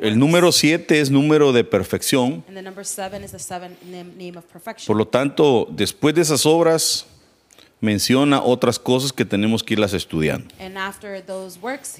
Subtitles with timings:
[0.00, 2.44] El número 7 es número de perfección.
[2.48, 4.86] And the number seven is the seven name, name of perfection.
[4.86, 7.06] Por lo tanto, después de esas obras,
[7.84, 10.48] menciona otras cosas que tenemos que irlas estudiando.
[11.60, 11.98] works,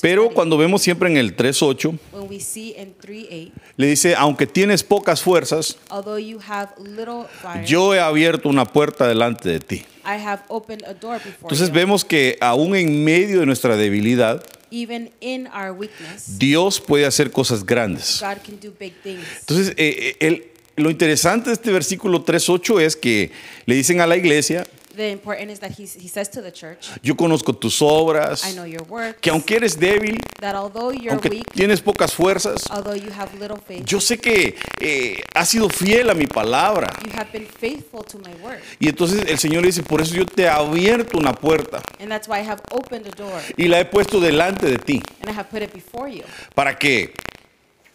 [0.00, 4.46] Pero cuando vemos siempre en el 3.8, when we see in 3.8, le dice, aunque
[4.46, 9.84] tienes pocas fuerzas, fire, yo he abierto una puerta delante de ti.
[10.04, 11.74] Entonces you.
[11.74, 17.30] vemos que aún en medio de nuestra debilidad, Even in our weakness, Dios puede hacer
[17.30, 18.20] cosas grandes.
[18.20, 19.24] God can do big things.
[19.40, 20.44] Entonces, eh, eh, el-
[20.76, 23.30] lo interesante de este versículo 3.8 es que
[23.66, 24.66] le dicen a la iglesia,
[24.96, 28.54] The important is that he, he says to the church, yo conozco tus obras, I
[28.54, 32.64] know your works, que aunque eres débil, that although you're aunque weak, tienes pocas fuerzas,
[32.70, 36.88] although you have little faith, yo sé que eh, has sido fiel a mi palabra.
[37.04, 38.60] you have been faithful to my word.
[38.80, 42.26] Y entonces el Señor dice, por eso yo te he abierto una puerta And that's
[42.28, 45.32] why I have opened a door y la he puesto delante de ti, and I
[45.32, 47.12] have put it before you para que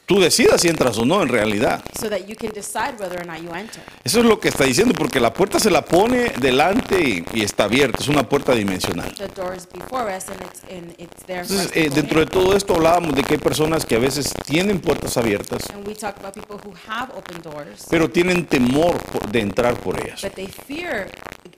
[0.06, 1.84] tú decidas si entras o no en realidad.
[2.00, 3.82] so that you can decide whether or not you enter.
[4.04, 7.42] Eso es lo que está diciendo, porque la puerta se la pone delante y, y
[7.44, 9.14] está abierta, es una puerta dimensional.
[9.16, 11.90] The door is before us and it's, and it's there for Entonces, us to eh,
[11.90, 15.18] go dentro de todo esto hablábamos de que hay personas que a veces tienen puertas
[15.18, 19.40] abiertas, And we talk about people who have open doors, pero tienen temor por- de
[19.42, 20.22] entrar por ellas.
[20.22, 21.08] but they fear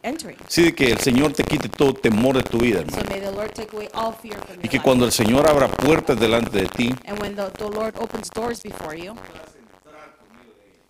[0.08, 0.38] entering.
[0.48, 3.10] Sí, que el Señor te quite todo temor de tu vida, So hermano.
[3.10, 4.84] may the Lord take away all fear from Y your que life.
[4.84, 8.62] cuando el Señor abra puertas delante de ti, And when the, the Lord opens doors
[8.62, 9.16] before you,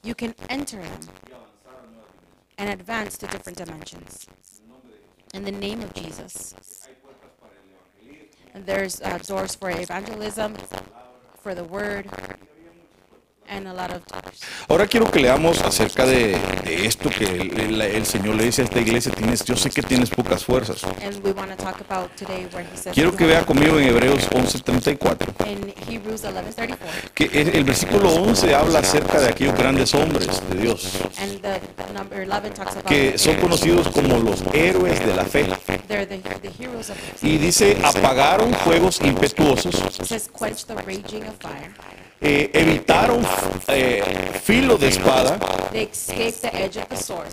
[0.04, 1.00] you can enter them
[2.58, 4.28] and advance to different dimensions.
[5.34, 6.54] In the name of Jesus.
[8.54, 10.56] And there's uh, doors for evangelism,
[11.42, 12.10] for the word,
[14.68, 18.62] Ahora quiero que leamos acerca de, de esto que el, el- el Señor le dice
[18.62, 20.84] a esta iglesia, tienes, yo sé que tienes pocas fuerzas.
[20.84, 23.88] And we want to talk about today where he says Quiero que vea conmigo en
[23.88, 25.18] Hebreos 11:34,
[25.50, 26.78] in Hebrews 11:34.
[27.14, 31.62] que el, el versículo 11 habla acerca de aquellos grandes hombres de Dios, And the
[31.94, 35.46] number 11 talks about que son conocidos como los héroes de la fe.
[35.88, 37.24] they're the, the heroes of faith.
[37.24, 39.76] Y dice, apagaron fuegos impetuosos,
[42.20, 43.24] Eh, evitaron
[43.68, 44.02] eh,
[44.44, 45.38] filo de espada,
[45.72, 47.28] They escaped the edge of the sword.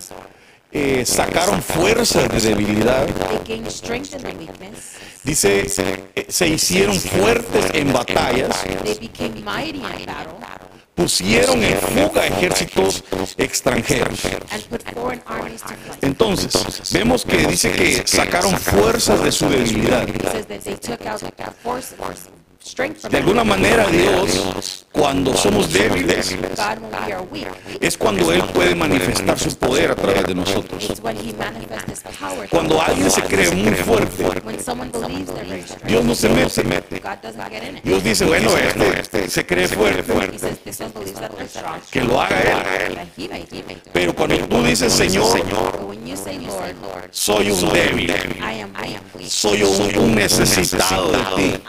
[0.73, 3.07] eh, sacaron fuerzas de debilidad.
[3.07, 4.97] They gained strength in the weakness.
[5.23, 5.67] Dice,
[6.15, 10.35] eh, se hicieron fuertes en batallas, They became mighty in battle
[10.95, 13.05] pusieron en fuga ejércitos
[13.37, 14.25] extranjeros.
[14.51, 16.05] and put foreign armies to flight.
[16.05, 20.09] Entonces, vemos que dice que sacaron fuerzas de su debilidad.
[20.09, 21.21] It says that they took out
[21.63, 22.44] force, strength from
[23.11, 26.35] De alguna manera Dios, cuando somos débiles,
[27.79, 30.83] es cuando Él puede manifestar su poder a través de nosotros.
[32.49, 34.25] Cuando alguien se cree muy fuerte,
[35.87, 37.03] Dios no se mete.
[37.83, 40.15] Dios dice, bueno, este se cree fuerte,
[41.91, 42.41] que lo haga
[42.87, 42.99] Él.
[43.93, 45.39] Pero cuando tú dices, Señor,
[47.11, 48.15] soy un débil,
[49.29, 51.65] soy un necesitado de ti,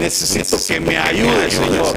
[0.00, 1.94] Necesito que me ayudes, Señor.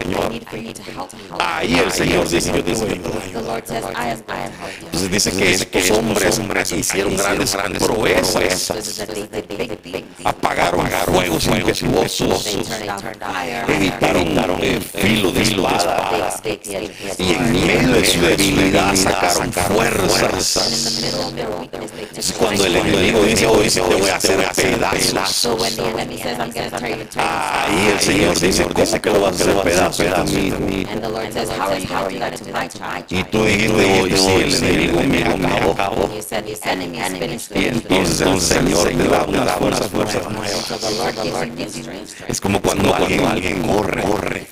[1.40, 3.64] Ahí el Señor dice, yo te voy a ayudar.
[4.82, 8.74] Entonces dice que estos hombres hicieron grandes proezas,
[9.48, 10.26] big things.
[10.26, 12.58] apagaron fuegos impetuosos,
[13.68, 16.42] evitaron eh, filo de espada
[17.18, 21.04] y en medio de su debilidad sacaron fuerzas.
[22.38, 25.78] cuando el enemigo dice, hoy te voy a hacer pedazos.
[27.16, 30.86] Ahí el Señor dice, ¿cómo que lo vas a hacer pedazos a mí?
[33.10, 36.10] Y tú dijiste, hoy sí, el enemigo me acabó.
[37.56, 40.74] Y entonces el Señor te da unas fuerzas, nuevas.
[42.28, 44.48] Es como cuando alguien, corre, corre.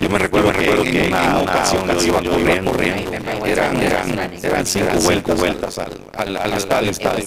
[0.00, 3.12] Yo me recuerdo, recuerdo que en una ocasión yo iba corriendo, corriendo.
[3.44, 6.52] Eran, eran, eran cinco vueltas, vueltas al, al, al
[6.88, 7.24] estadio.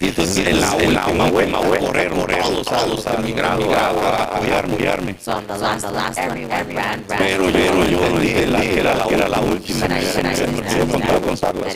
[0.00, 4.74] Y entonces en la última vuelta, correr, correr, todos, todos a mi grado, a apoyarme,
[4.74, 5.16] apoyarme.
[5.20, 7.18] So on the last, the last one, everyone ran, ran.
[7.18, 9.86] Pero yo, yo dije que era la, última.
[10.90, 11.74] Contar, contarlas.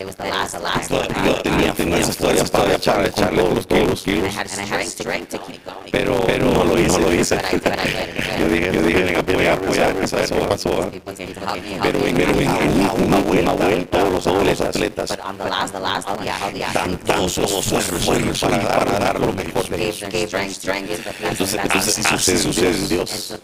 [1.24, 4.04] Yo tenía, tenía historias para echarle, echarle los kilos.
[4.34, 5.90] had strength, strength to keep going.
[5.90, 7.38] Pero, pero no lo hice, no lo hice.
[8.38, 10.82] Yo dije, yo dije, en apoyar, apoyar, eso pasó.
[10.82, 10.90] ¿eh?
[10.90, 15.16] People came to help me, help Pero en, la última vuelta, todos los atletas.
[16.74, 20.10] Dan todos sus esfuerzos para dar lo mejor de ellos.
[21.20, 23.34] Entonces, That's así what sucede, sucede en Dios.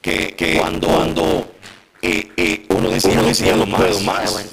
[0.00, 1.55] Que, que cuando, cuando
[2.06, 4.46] eh, eh, uno dice, uno no puedo That más.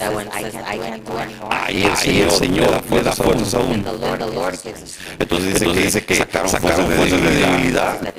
[1.51, 3.91] Ahí el Señor, da fuerzas a And uno.
[3.91, 5.21] the Lord, the Lord gives us strength.
[5.21, 8.13] Entonces dice que, dice que sacaron, fuerzas de debilidad.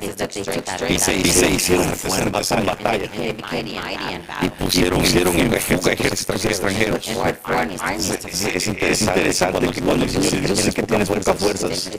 [0.88, 3.10] Y se, y se hicieron fuertes en batalla.
[4.40, 7.10] Y pusieron, pusieron en ejércitos extranjeros.
[8.30, 8.66] Es, es
[9.02, 11.90] interesante que cuando el Señor dice, que tienes pocas fuerzas,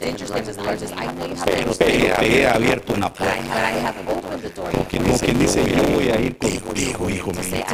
[1.45, 3.93] pero te he abierto una puerta.
[4.71, 7.66] Como quien dice, yo voy a ir contigo, hijo mío.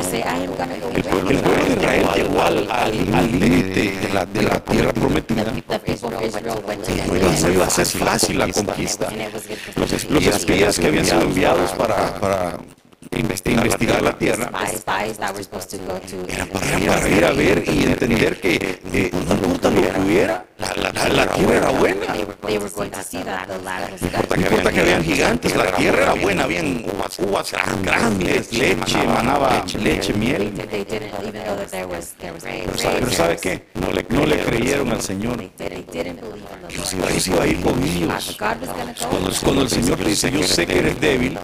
[0.94, 5.44] El pueblo de Israel llegó al, límite de la, de la tierra prometida.
[5.44, 9.09] No iba, a ser fácil la conquista.
[9.75, 12.57] Los, es- los espías que habían sido enviados para, para
[13.12, 14.50] investigar, la tierra.
[16.27, 20.91] era para ir a ver y entender que eh, no importa lo que hubiera, la,
[20.91, 22.13] la- la tierra era buena.
[22.13, 24.37] they were, they were going to see that the land was No good.
[24.37, 30.13] importa que habían gigantes, la tierra era buena, habían uvas, uvas grandes, leche, manaba leche,
[30.13, 30.53] miel.
[32.21, 33.63] Pero sabe, pero ¿sabe qué?
[33.75, 35.37] No le, le creyeron al Señor.
[36.69, 36.93] Dios
[37.27, 38.37] iba, a ir con ellos.
[38.39, 41.37] Cuando, cuando el Señor te dice, yo sé que eres débil,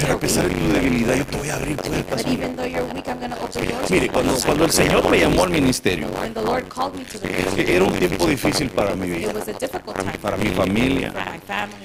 [0.00, 2.22] pero a pesar de tu debilidad, yo te voy a abrir puertas.
[2.22, 3.90] but even though you're weak, I'm gonna open doors.
[3.90, 6.08] Mire, cuando, cuando el Señor me llamó al ministerio,
[7.66, 11.10] Era un tiempo difícil para mi it vida, was a difficult time para mi familia.
[11.12, 11.84] for my family.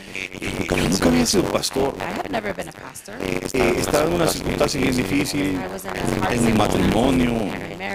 [0.70, 1.94] Yo nunca había sido pastor.
[2.00, 3.16] I had never been a pastor.
[3.22, 7.32] Eh, estaba en una circunstancia bien difícil, I was in a hard en mi matrimonio,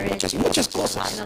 [0.08, 1.22] muchas, muchas cosas.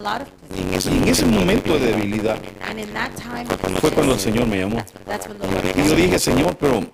[0.56, 2.38] Y en ese, en ese momento de debilidad
[2.68, 3.46] and in that time
[3.80, 4.82] fue cuando el Señor me llamó.
[5.06, 6.84] that's when the Lord Y yo dije, Señor, pero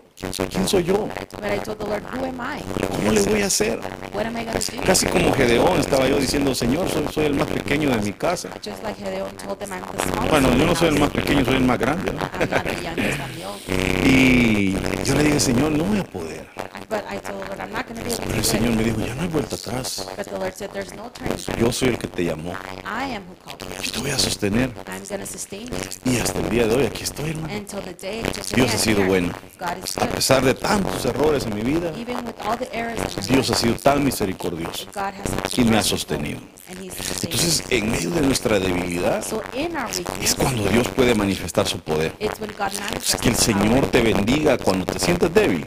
[0.50, 1.08] ¿quién soy yo?
[2.14, 2.62] who am I?
[2.86, 3.80] ¿Cómo le voy a hacer?
[4.84, 8.48] Casi como Gedeón estaba yo diciendo, Señor, soy, soy el más pequeño de mi casa.
[10.30, 12.12] Bueno, yo no soy el más pequeño, soy el más grande.
[12.12, 12.20] ¿no?
[14.04, 14.72] Y
[15.04, 16.44] yo le dije, Señor, no voy a poder.
[16.88, 20.06] Pero el Señor me dijo, ya no hay vuelta atrás.
[21.58, 22.52] Yo soy el que te llamó.
[23.82, 24.70] Yo te voy a sostener.
[26.04, 27.54] Y hasta el día de hoy aquí estoy, hermano.
[28.54, 29.32] Dios ha sido bueno.
[30.14, 31.92] Pesar de tantos errores en mi vida,
[33.28, 34.86] Dios ha sido tan misericordioso.
[35.56, 36.40] Y me ha sostenido.
[37.22, 39.24] Entonces, en medio de nuestra debilidad,
[40.22, 42.12] es cuando Dios puede manifestar su poder.
[42.18, 43.34] Es que el.
[43.44, 45.66] Señor te bendiga cuando te sientas débil.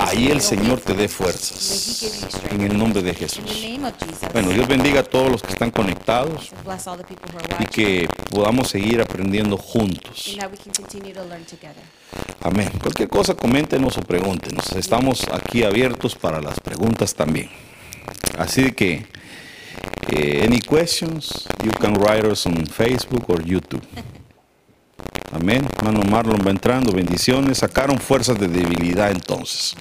[0.00, 2.30] Ahí el Señor te dé fuerzas.
[2.52, 3.66] En el nombre de Jesús.
[4.32, 6.52] Bueno, Dios bendiga a todos los que están conectados
[7.58, 10.36] y que podamos seguir aprendiendo juntos.
[12.40, 12.70] Amén.
[12.80, 14.72] Cualquier cosa, coméntenos o pregúntenos.
[14.72, 17.50] Estamos aquí abiertos para las preguntas también.
[18.36, 19.06] Así que,
[20.10, 23.82] eh, any questions, you can write us on Facebook or YouTube.
[25.32, 25.66] Amén.
[25.76, 26.92] Hermano Marlon va entrando.
[26.92, 27.58] Bendiciones.
[27.58, 29.74] Sacaron fuerzas de debilidad entonces.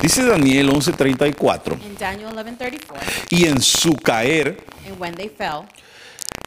[0.00, 1.78] Dice Daniel 11:34.
[1.84, 2.98] In Daniel 11:34,
[3.30, 5.66] Y en su caer and when they fell,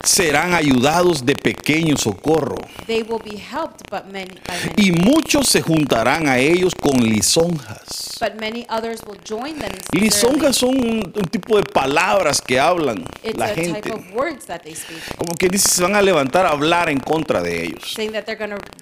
[0.03, 2.57] serán ayudados de pequeño socorro.
[2.85, 6.97] they will be helped, but many, by many, Y muchos se juntarán a ellos con
[7.03, 8.17] lisonjas.
[8.19, 9.71] but many others will join them.
[9.91, 13.91] Lisonjas son un, un tipo de palabras que hablan It's la a type gente.
[13.91, 16.99] of words that they speak, Como que dice, se van a levantar a hablar en
[16.99, 17.93] contra de ellos.
[17.95, 18.25] that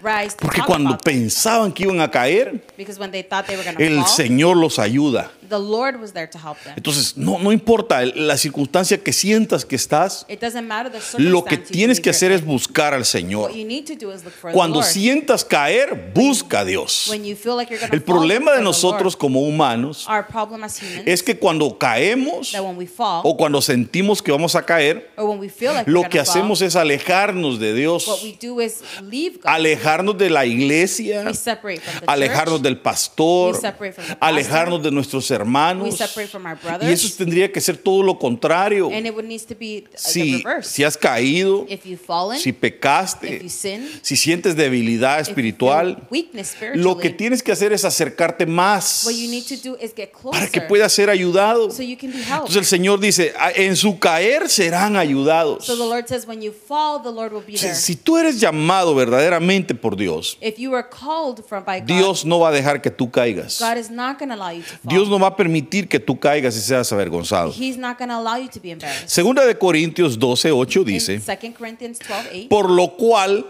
[0.03, 2.61] rise to Porque cuando pensaban que iban a caer,
[2.99, 5.31] when they they were el fall, Señor los ayuda.
[5.49, 6.73] the Lord was there to help them.
[6.75, 11.43] Entonces, no, no importa la circunstancia que sientas que estás, It doesn't matter the lo
[11.43, 13.51] que tienes que hacer es buscar al Señor.
[14.51, 17.11] Cuando sientas caer, busca a Dios.
[17.91, 20.07] El problema de nosotros como humanos
[21.05, 22.53] es que cuando caemos
[23.23, 25.11] o cuando sentimos que vamos a caer,
[25.85, 28.09] lo que hacemos es alejarnos de Dios,
[29.43, 31.25] alejarnos de la iglesia,
[32.07, 33.59] alejarnos del pastor,
[34.19, 35.99] alejarnos de nuestros hermanos.
[36.81, 38.91] Y eso tendría que ser todo lo contrario.
[38.93, 39.05] and
[40.73, 41.67] Si, has caído,
[42.03, 46.01] fallen, si pecaste, sin, si sientes debilidad espiritual,
[46.73, 49.07] lo que tienes que hacer es acercarte más
[50.31, 51.69] para que puedas ser ayudado.
[51.69, 51.83] so.
[51.83, 55.63] Entonces el Señor dice, "Ah, en su caer serán ayudados.
[55.63, 58.39] so the Lord says, when you fall, the Lord will be Si, si tú eres
[58.39, 62.51] llamado verdaderamente por Dios, if you are called from by God, Dios no va a
[62.51, 63.59] dejar que tú caigas.
[64.81, 67.53] Dios no va a permitir que tú caigas y seas avergonzado.
[67.55, 69.07] He's not going to allow you to be embarrassed.
[69.09, 73.45] Segunda de Corintios 12, 8 In dice, 2 Corinthians 12, 8, por lo cual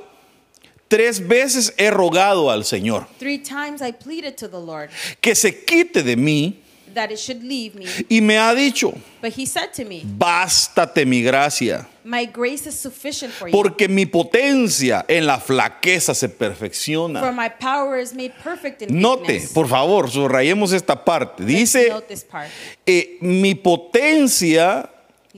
[0.87, 4.89] tres veces he rogado al Señor three times I pleaded to the Lord
[5.21, 6.59] que se quite de mí
[6.93, 7.85] that it should leave me.
[8.07, 12.75] y me ha dicho, But he said to me, bástate mi gracia, My grace is
[12.77, 13.51] sufficient for you.
[13.51, 17.31] porque mi potencia en la flaqueza se For perfecciona.
[17.31, 19.51] my power is made perfect in Note, weakness.
[19.53, 21.43] por favor, subrayemos esta parte.
[21.43, 21.89] Dice,
[22.29, 22.49] part.
[22.85, 24.87] eh, mi potencia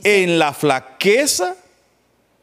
[0.03, 1.55] en la flaqueza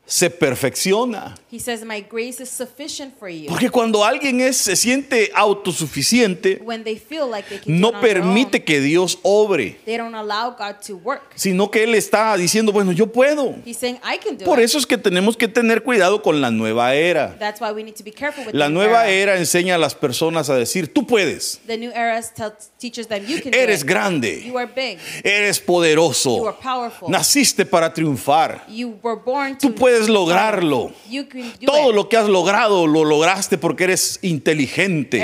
[0.04, 1.34] se perfecciona.
[1.50, 3.48] He says, My grace is sufficient for you.
[3.48, 7.88] Porque cuando alguien es, se siente autosuficiente, When they feel like they can do no
[7.90, 11.22] it on their permite own, que Dios obre, they don't allow God to work.
[11.34, 13.54] sino que Él está diciendo, bueno, yo puedo.
[13.64, 14.64] He's saying, I can do Por it.
[14.64, 17.36] eso es que tenemos que tener cuidado con la nueva era.
[17.38, 19.32] That's why we need to be careful with La the new nueva era.
[19.34, 23.24] era enseña a las personas a decir, tú puedes, The new era tell, teaches them
[23.26, 23.86] you can do eres it.
[23.88, 24.98] grande, You are big.
[25.22, 27.10] eres You poderoso, are powerful.
[27.10, 28.64] naciste para triunfar.
[28.68, 30.92] You were born to Tú puedes lograrlo.
[31.08, 31.94] You can do Todo it.
[31.96, 35.18] lo que has logrado lo lograste porque eres inteligente.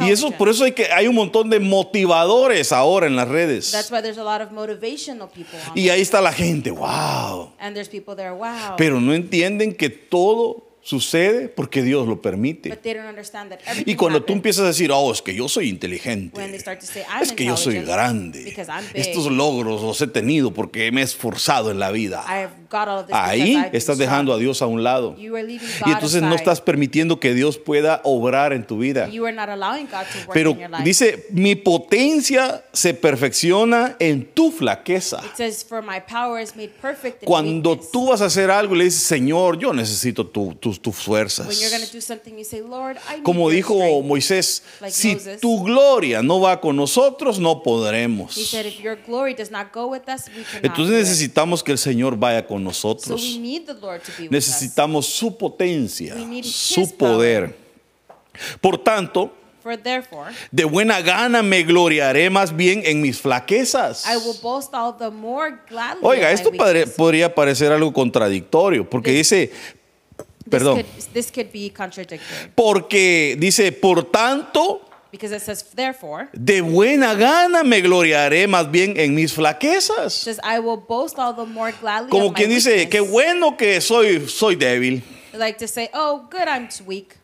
[0.00, 3.34] Y eso por eso hay que hay un montón de motivadores ahora en las That's
[3.34, 3.90] redes.
[3.90, 4.50] why there's a lot of
[5.74, 7.52] Y ahí está la gente, wow.
[7.58, 8.76] And there, wow.
[8.76, 12.78] Pero no entienden que todo sucede porque Dios lo permite.
[13.86, 16.78] Y cuando tú empiezas a decir, oh, es que yo soy inteligente, when they start
[16.80, 18.54] to say, es que yo soy grande,
[18.92, 22.24] estos logros los he tenido porque me he esforzado en la vida.
[23.10, 24.38] Ahí estás dejando a.
[24.38, 25.16] Dios a un lado.
[25.18, 25.26] Y
[25.90, 29.08] entonces no estás permitiendo que Dios pueda obrar en tu vida.
[30.32, 35.22] Pero dice, mi potencia se perfecciona en tu flaqueza.
[35.24, 38.74] it says, for my power is made perfect in Cuando tú vas a hacer algo
[38.74, 41.46] le dices, Señor, yo necesito tu- tus tus fuerzas.
[41.46, 44.06] When you're going to do something, you say, Lord, I need Como dijo strength.
[44.06, 45.40] Moisés, Like si Moses.
[45.40, 48.36] tu gloria no va con nosotros, no podremos.
[48.36, 51.72] He said, if your glory does not go with us, we cannot Entonces necesitamos que
[51.72, 53.20] el Señor vaya con nosotros.
[54.30, 57.56] Necesitamos su potencia, su poder.
[58.60, 59.32] Por tanto,
[60.50, 64.04] de buena gana me gloriaré más bien en mis flaquezas.
[66.02, 69.50] Oiga, esto padre- podría parecer algo contradictorio, porque dice,
[70.44, 72.20] This perdón, could, this could be contradictory
[72.54, 74.82] porque dice, por tanto,
[75.14, 80.10] because it says, therefore, de buena gana me gloriaré más bien en mis flaquezas.
[80.12, 83.56] says, I will boast all the more gladly Como of my quien dice, qué bueno
[83.56, 85.02] que soy, soy débil.
[85.32, 87.16] Like to say, oh, good, I'm weak.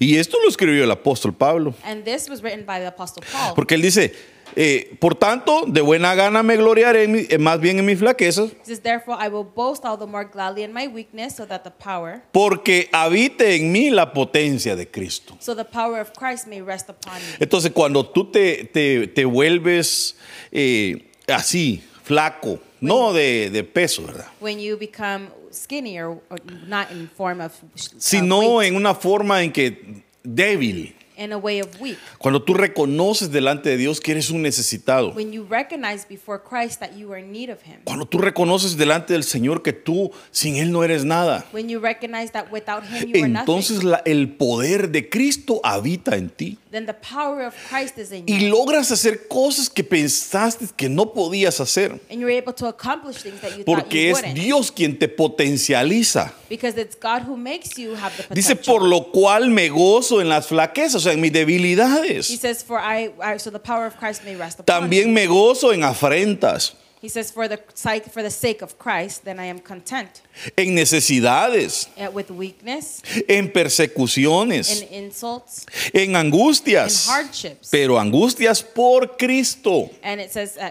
[0.00, 3.54] Y esto lo escribió el apóstol Pablo, And this was written by the Apostle Paul.
[3.54, 4.12] porque él dice,
[4.54, 7.98] eh, por tanto, de buena gana me gloriaré en mi- eh, más bien en mis
[7.98, 11.62] flaquezas, says, therefore, I will boast all the more gladly in my weakness, so that
[11.64, 15.36] the power, porque habite en mí la potencia de Cristo.
[15.40, 17.36] so the power of Christ may rest upon me.
[17.40, 20.16] Entonces, cuando tú te, te- te vuelves
[20.52, 24.26] eh, así, flaco, no de, de peso, ¿verdad?
[24.40, 26.38] When you become skinny or, or
[26.68, 27.66] not in form of, uh,
[27.98, 30.94] Sino weight, en una forma en que débil.
[31.16, 31.98] In a way of weak.
[32.18, 35.12] Cuando tú reconoces delante de Dios que eres un necesitado.
[35.14, 37.80] When you recognize before Christ that you are in need of Him.
[37.84, 41.44] Cuando tú reconoces delante del Señor que tú sin Él no eres nada.
[41.52, 43.90] When you recognize that without Him you are Entonces nothing.
[43.90, 46.58] la- el poder de Cristo habita en ti.
[46.70, 48.50] Then the power of Christ is in Y you.
[48.50, 51.92] logras hacer cosas que pensaste que no podías hacer.
[52.10, 54.34] And you're able to accomplish things that you thought Porque you es wouldn't.
[54.34, 56.34] Dios quien te potencializa.
[56.50, 58.34] Because it's God who makes you have the potential.
[58.34, 62.26] Dice, por lo cual me gozo en las flaquezas, en mis He debilidades.
[62.38, 65.26] says, for I, I, so the power of Christ may rest upon También me.
[65.26, 69.44] gozo en afrentas, He says, for the sake, for the sake of Christ, then I
[69.46, 70.22] am content.
[70.56, 77.68] en necesidades, Uh, with weakness, en persecuciones, in insults, en in angustias, hardships.
[77.70, 79.90] pero angustias por Cristo.
[80.02, 80.70] And it says, uh,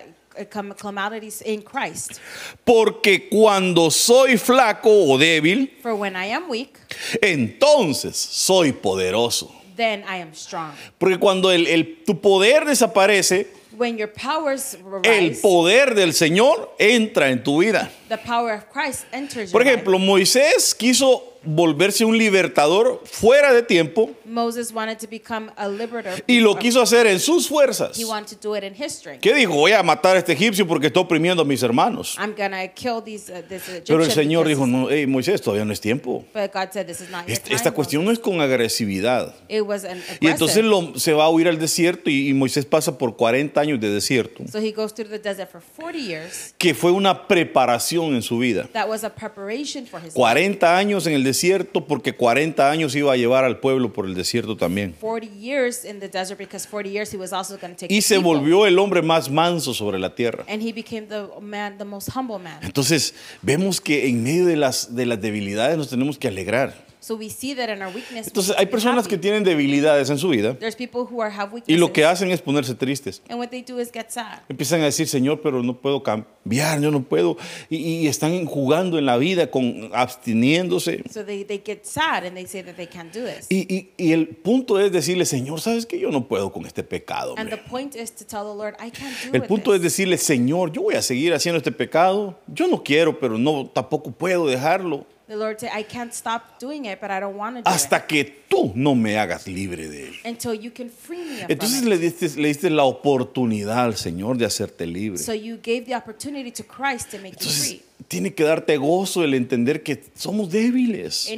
[0.50, 2.20] cam- calamities in Christ.
[2.66, 6.76] Porque cuando soy flaco o débil, For when I am weak,
[7.22, 9.52] entonces soy poderoso.
[9.76, 10.72] Then I am strong.
[10.98, 17.30] Porque cuando el, el- tu poder desaparece, When your powers el poder del Señor entra
[17.30, 17.92] en tu vida.
[18.10, 24.10] The power of Christ enters Por ejemplo, Moisés quiso volverse un libertador fuera de tiempo
[24.26, 26.24] Moses wanted to become a liberator.
[26.26, 27.96] y lo quiso hacer en sus fuerzas.
[28.00, 29.22] He wanted to do it in his strength.
[29.22, 29.54] ¿Qué dijo?
[29.54, 32.16] Voy a matar a este egipcio porque está oprimiendo a mis hermanos.
[32.20, 33.84] I'm gonna kill these uh, this Egyptian.
[33.86, 36.26] Pero el Señor dijo, no, hey, Moisés, todavía no es tiempo.
[36.34, 37.56] But God said this is not your Este- time.
[37.56, 39.36] Esta cuestión no es con agresividad.
[39.48, 42.66] It was an Y entonces lo- se va a huir al desierto y, y Moisés
[42.66, 46.56] pasa por 40 años de desierto, So he goes through the desert for 40 years.
[46.58, 48.68] que fue una preparación en su vida.
[48.74, 50.16] That was a preparation for his life.
[50.16, 54.14] 40 años en el desierto porque 40 años iba a llevar al pueblo por el
[54.14, 54.94] desierto también.
[55.02, 58.02] 40 years in the desert because 40 years he was also going to take Y
[58.02, 60.44] se volvió el hombre más manso sobre la tierra.
[60.48, 62.60] and he became the man the most humble man.
[62.62, 66.85] Entonces vemos que en medio de las, de las debilidades nos tenemos que alegrar.
[67.06, 68.26] So we see that in our weakness.
[68.26, 71.52] we Entonces hay personas que tienen debilidades en su vida There's people who are have
[71.52, 71.80] y weaknesses.
[71.80, 73.22] lo que hacen es ponerse tristes.
[73.30, 74.40] and what they do is get sad.
[74.50, 77.38] Empiezan a decir, Señor, pero no puedo cambiar, yo no puedo.
[77.70, 81.04] Y, y están jugando en la vida, con, abstiniéndose.
[81.14, 83.46] So they, they get sad and they say that they can't do this.
[83.52, 87.36] Y, el punto es decirle, Señor, ¿sabes que yo no puedo con este pecado?
[87.38, 89.82] and the hombre?" point is to tell the Lord, I can't do El punto es
[89.84, 92.36] decirle, Señor, yo voy a seguir haciendo este pecado.
[92.48, 96.86] Yo no quiero, pero no tampoco puedo dejarlo The Lord said, I can't stop doing
[96.86, 97.74] it, but I don't want to do it.
[97.74, 100.16] hasta que tú no me hagas libre de él.
[100.24, 101.88] Until you can free me from Entonces it.
[101.88, 105.18] le diste, le diste la oportunidad al Señor de hacerte libre.
[105.18, 107.82] So you gave the opportunity to Christ to make you Entonces free.
[108.08, 111.30] Tiene que darte gozo el entender que somos débiles,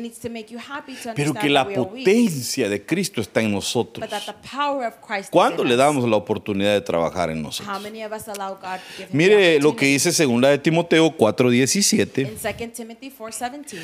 [1.15, 4.07] pero que la potencia de Cristo está en nosotros.
[5.29, 7.81] ¿Cuándo le damos la oportunidad de trabajar en How nosotros?
[7.81, 10.57] many of us allow God to give him the Mire lo que dice segunda de
[10.57, 12.21] Timoteo 4:17.
[12.21, 13.77] in 2 Timothy 4:17.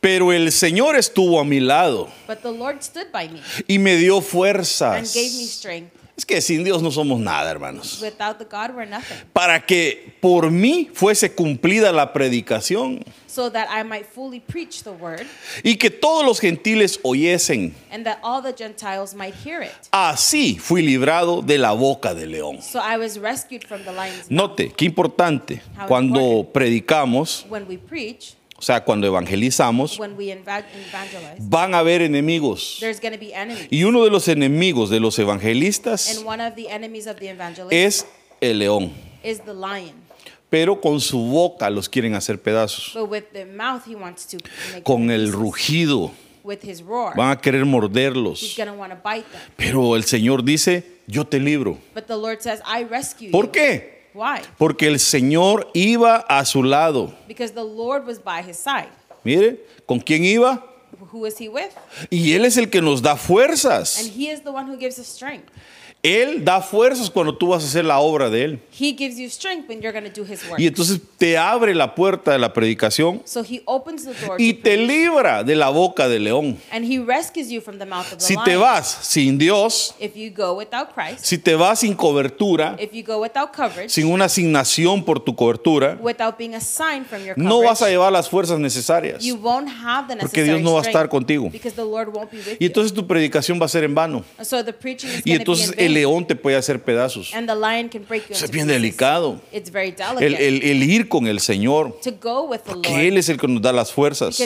[0.00, 3.96] Pero el Señor estuvo a mi lado But the Lord stood by me y me
[3.96, 5.12] dio fuerzas.
[6.18, 8.00] Es que sin Dios no somos nada, hermanos.
[8.02, 9.16] Without the God, we're nothing.
[9.32, 14.90] Para que por mí fuese cumplida la predicación So that I might fully preach the
[14.90, 15.24] word
[15.62, 17.72] y que todos los gentiles oyesen.
[17.92, 19.70] and that all the Gentiles might hear it.
[19.92, 22.62] Así fui librado de la boca del león.
[22.62, 24.28] So I was rescued from the lion's.
[24.28, 26.52] Note, qué importante, How cuando important.
[26.52, 30.00] predicamos, When we preach, o sea, cuando evangelizamos,
[31.38, 32.82] van a haber enemigos.
[33.70, 36.24] Y uno de los enemigos de los evangelistas
[37.70, 38.06] es
[38.40, 38.92] el león.
[39.22, 39.94] is the lion.
[40.50, 42.96] Pero con su boca los quieren hacer pedazos.
[44.82, 46.10] Con el rugido
[46.42, 48.56] With his roar, van a querer morderlos.
[48.56, 49.40] going to want to bite them.
[49.56, 51.76] Pero el Señor dice, yo te libro.
[51.94, 53.52] But the Lord says, I rescue ¿Por you.
[53.52, 53.97] qué?
[54.18, 54.40] Why?
[54.58, 57.12] Porque el Señor iba a su lado.
[57.28, 58.88] Because the Lord was by his side.
[59.22, 60.64] Mire, ¿con quién iba?
[61.12, 61.70] Who is he with?
[62.10, 63.96] Y Él es el que nos da And fuerzas.
[63.98, 65.48] he is the one who gives us strength.
[66.02, 68.60] Él da fuerzas cuando tú vas a hacer la obra de Él.
[68.78, 70.60] He gives you strength when you're going to do his work.
[70.60, 74.52] Y entonces te abre la puerta de la predicación So he opens the door y
[74.54, 76.56] to te preach, libra de la boca del león.
[76.70, 78.44] and he rescues you from the mouth of the Si lion.
[78.44, 82.92] te vas sin Dios, If you go without Christ, si te vas sin cobertura, if
[82.92, 87.34] you go without coverage, sin una asignación por tu cobertura, without being assigned from your
[87.34, 89.24] coverage, no vas a llevar las fuerzas necesarias.
[89.24, 91.50] you won't have the Porque necessary Dios no va a estar contigo.
[91.50, 94.24] because the Lord won't be with Y entonces tu predicación va a ser en vano.
[94.42, 97.34] So the preaching is Y be entonces el león te puede hacer pedazos.
[97.34, 99.40] and the lion can break you Eso es bien delicado.
[99.52, 101.98] It's very delicate El, el- el ir con el Señor.
[102.02, 104.38] to go with the Que Lord Él es el que nos da las fuerzas.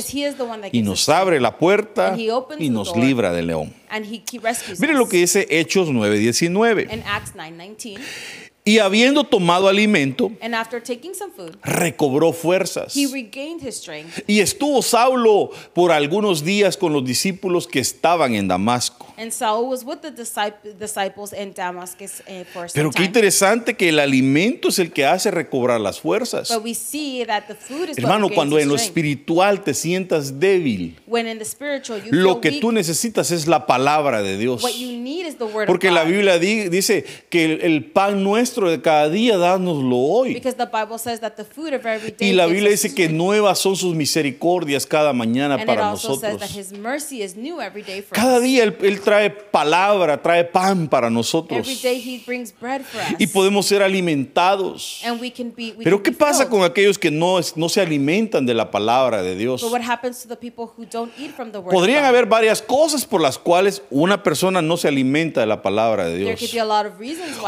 [0.72, 2.16] Y nos abre la puerta
[2.59, 3.72] y nos libra del león.
[4.78, 6.88] Mire lo que dice Hechos 9:19.
[6.92, 7.98] in Acts 9:19
[8.64, 12.94] Y habiendo tomado alimento, and after taking some food recobró fuerzas.
[12.96, 18.35] he regained his strength Y estuvo Saulo por algunos días con los discípulos que estaban
[18.35, 19.12] en Damasco.
[19.22, 23.88] And Saul was with the discip- disciples in Damascus for some Pero qué interesante que
[23.90, 26.48] el alimento es el que hace recobrar las fuerzas.
[26.48, 30.96] But we see that the food is Hermano, cuando en lo espiritual te sientas débil,
[31.06, 34.62] when in the spiritual you lo que weak, tú necesitas es la palabra de Dios.
[34.62, 36.11] what you need is the word Porque of la God.
[36.11, 40.35] Biblia di- dice que el, el pan nuestro de cada día, dánoslo hoy.
[40.35, 43.08] because the Bible says that the food of every day Y la Biblia dice que
[43.08, 46.56] nuevas son sus misericordias cada mañana para also says that nosotros.
[46.56, 50.88] his mercy is new every day for Cada día él, Él trae palabra, trae pan
[50.88, 51.68] para nosotros.
[53.18, 55.03] Y podemos ser alimentados.
[55.05, 58.55] and we can be Pero ¿qué pasa con aquellos que no, no se alimentan de
[58.55, 59.61] la palabra de Dios?
[59.62, 62.62] But what happens to the people who don't eat from the word Podrían haber varias
[62.62, 66.55] cosas por las cuales una persona no se alimenta de la palabra de Dios.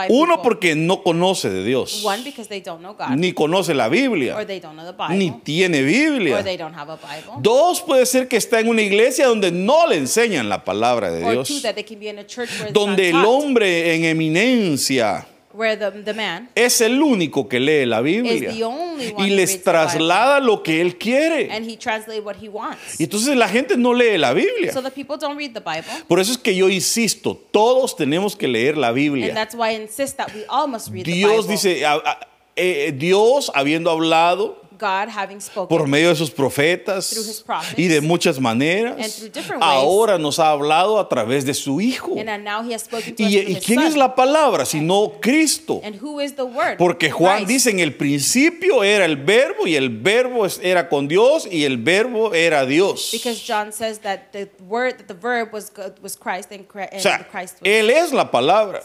[0.09, 3.89] Uno porque no conoce de Dios, one because they don't know God ni conoce la
[3.89, 6.43] Biblia, they don't know the Bible ni tiene or Biblia.
[6.43, 9.87] they don't have a Bible Dos puede ser que está en una iglesia donde no
[9.87, 12.73] le enseñan la palabra de Dios, that they can be in a church where it's
[12.73, 17.99] donde el hombre en eminencia where the, the man es el único que lee la
[18.01, 21.49] is Biblia y who les reads the Bible, traslada lo que él quiere.
[21.51, 22.99] and he translates what he wants.
[22.99, 24.73] Y entonces la gente no lee la Biblia.
[24.73, 28.35] So the people don't read the Bible, Por eso es que yo insisto, todos tenemos
[28.37, 29.33] que leer la and Biblia.
[29.33, 32.93] that's why I insist that we all must read the Dios dice, a- a- eh,
[32.93, 37.79] Dios habiendo hablado God having spoken por medio de sus profetas Through his prophets.
[37.79, 39.23] y de muchas maneras,
[39.61, 42.13] ahora nos ha hablado a través de su Hijo.
[42.19, 43.89] and then now he has spoken to us ¿Y, y his quién son.
[43.89, 45.81] es la palabra sino Cristo?
[45.85, 46.77] and who is the word?
[46.79, 47.49] Porque Juan Christ.
[47.49, 51.77] dice en el principio era el verbo y el verbo era con Dios y el
[51.79, 53.11] verbo era Dios.
[53.13, 56.89] because John says that the word that the verb was God, was Christ and, Chri-
[56.93, 58.81] O sea, Christ was Él es la palabra.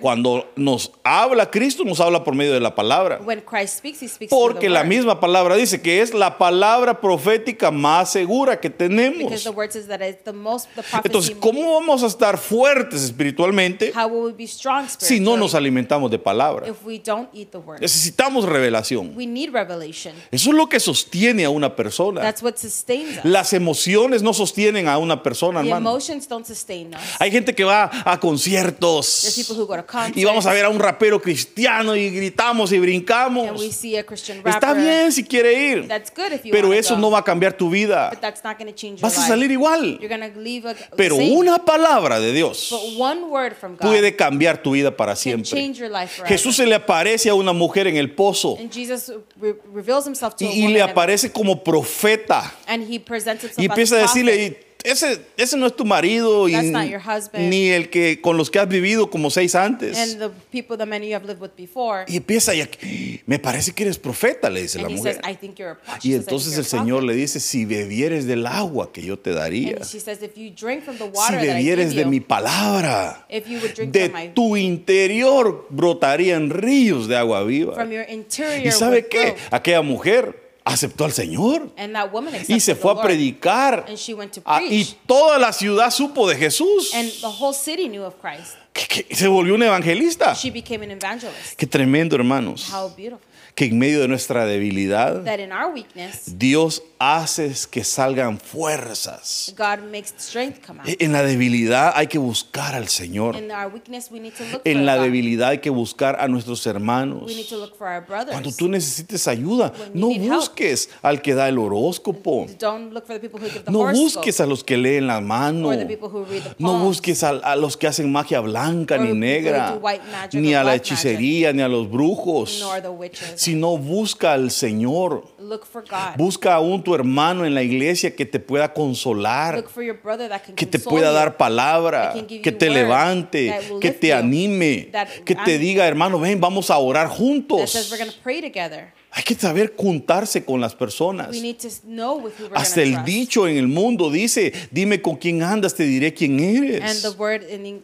[0.00, 3.20] Cuando nos habla Cristo, nos habla por medio de la palabra.
[3.24, 7.00] when Christ speaks, he speaks through Porque la misma palabra dice que es la palabra
[7.00, 9.42] profética más segura que tenemos.
[9.42, 11.00] the word says that it's the most, the prophecy.
[11.04, 15.54] Entonces, ¿cómo vamos a estar fuertes espiritualmente how will we be strong si no nos
[15.54, 16.68] alimentamos de palabra?
[16.68, 17.80] if we don't eat the word?
[17.80, 19.12] Necesitamos revelación.
[19.16, 20.14] We need revelation.
[20.30, 22.20] Eso es lo que sostiene a una persona.
[22.20, 23.24] That's what sustains us.
[23.24, 25.90] Las emociones no sostienen a una persona, The hermano.
[25.90, 27.00] emotions don't sustain us.
[27.18, 30.16] Hay gente que va a There's conciertos people who go to concerts.
[30.16, 33.70] y vamos a ver a un rapero cristiano y gritamos y and we brincamos.
[33.74, 34.52] see a Christian rapper.
[34.60, 37.24] Está bien si quiere ir, That's good if you pero eso go, no va a
[37.24, 38.10] cambiar tu vida.
[38.10, 39.28] But that's not change your Vas a life.
[39.28, 39.98] salir igual.
[40.00, 41.32] You're to leave a, Pero same.
[41.34, 45.50] una palabra de Dios But one word from God puede cambiar tu vida para siempre.
[45.90, 46.22] life.
[46.26, 50.34] Jesús se le aparece a una mujer en el pozo and Jesus re- reveals himself
[50.36, 54.00] to y, a y le aparece como profeta and he presents himself y empieza a
[54.02, 57.48] decirle, ese, ese no es tu marido y, That's not your husband.
[57.50, 59.96] ni el que con los que has vivido como seis antes.
[59.98, 62.04] and the people, the men you have lived with before.
[62.08, 65.14] Y empieza y me parece que eres profeta, le dice la he mujer.
[65.14, 66.04] says, I think you're a prophet.
[66.04, 69.84] Y entonces el Señor le dice, si bebieres del agua que yo te daría, And
[69.86, 72.20] she says, if you drink from the si water that I bebieres de you, mi
[72.20, 77.74] palabra, if you would drink de my tu interior brotarían ríos de agua viva.
[77.74, 79.32] from your interior ¿Y sabe would qué?
[79.32, 79.48] flow.
[79.50, 83.84] Aquella mujer aceptó al Señor And that woman y se fue a predicar.
[83.88, 86.94] And she went to Ah, y toda la ciudad supo de Jesús.
[86.94, 88.54] And the whole city knew of Christ.
[88.72, 90.34] Que- que se volvió un evangelista.
[90.34, 91.56] She became an evangelist.
[91.58, 92.68] Qué tremendo, hermanos.
[92.72, 93.20] How beautiful.
[93.60, 99.54] Que en medio de nuestra debilidad, That in our weakness, Dios hace que salgan fuerzas.
[99.54, 100.88] God makes strength come out.
[100.98, 103.36] En la debilidad hay que buscar al Señor.
[103.36, 105.04] In our weakness, we need to look for En la God.
[105.04, 107.24] debilidad hay que buscar a nuestros hermanos.
[107.26, 108.30] We need to look for our brothers.
[108.30, 110.36] Cuando tú necesites ayuda, When no need help.
[110.40, 112.46] busques al que da el horóscopo.
[112.58, 115.06] Don't look for the people who give the No horoscope busques a los que leen
[115.06, 115.68] la mano.
[115.68, 116.84] or the people who read the No palms.
[116.84, 120.74] busques a, a los que hacen magia blanca Or ni negra, magic ni a la
[120.76, 123.49] hechicería, ni a los brujos, nor the witches.
[123.50, 125.24] Sino busca al Señor.
[125.38, 126.16] Look for God.
[126.16, 130.28] Busca aún tu hermano en la iglesia que te pueda consolar, Look for your brother
[130.28, 134.90] that can que te pueda dar palabra, that que te levante, that que te anime,
[134.92, 137.70] that que te diga, hermano, ven, vamos a orar that juntos.
[137.70, 138.92] says we're going to pray together.
[139.12, 141.30] Hay que saber juntarse con las personas.
[141.30, 143.06] We need to know with who we're Hasta el trust.
[143.06, 147.04] dicho en el mundo dice, dime con quién andas, te diré quién eres.
[147.50, 147.82] in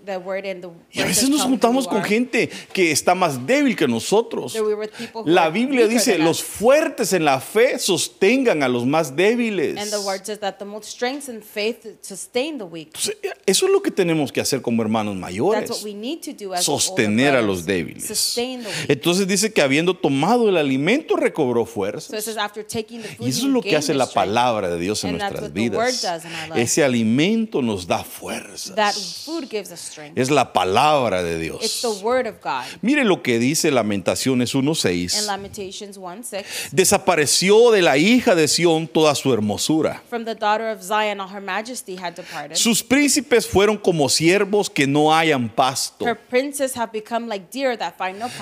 [0.92, 3.74] Y a veces nos "Tell me who juntamos con are." gente que está más débil
[3.74, 4.54] que nosotros.
[4.54, 4.88] We
[5.24, 9.76] La are Biblia dice, los fuertes en la fe sostengan a los más débiles.
[9.76, 10.04] Entonces,
[13.46, 15.70] Eso es lo que tenemos que hacer como hermanos mayores.
[16.60, 18.38] Sostener a los débiles.
[18.88, 22.16] Entonces dice que habiendo tomado el alimento recobró So
[22.52, 22.64] the
[23.16, 26.06] food, Y eso es lo que hace la palabra de Dios en nuestras vidas.
[26.54, 28.04] Ese alimento nos da
[29.76, 30.18] strength.
[30.18, 31.84] Es la palabra de Dios.
[32.82, 35.26] Mire lo que dice Lamentaciones In 1.6.
[35.26, 40.02] Lamentations 1 6, Desapareció de la hija de Sión toda su hermosura.
[42.52, 46.04] Sus príncipes fueron como siervos que no hayan pasto.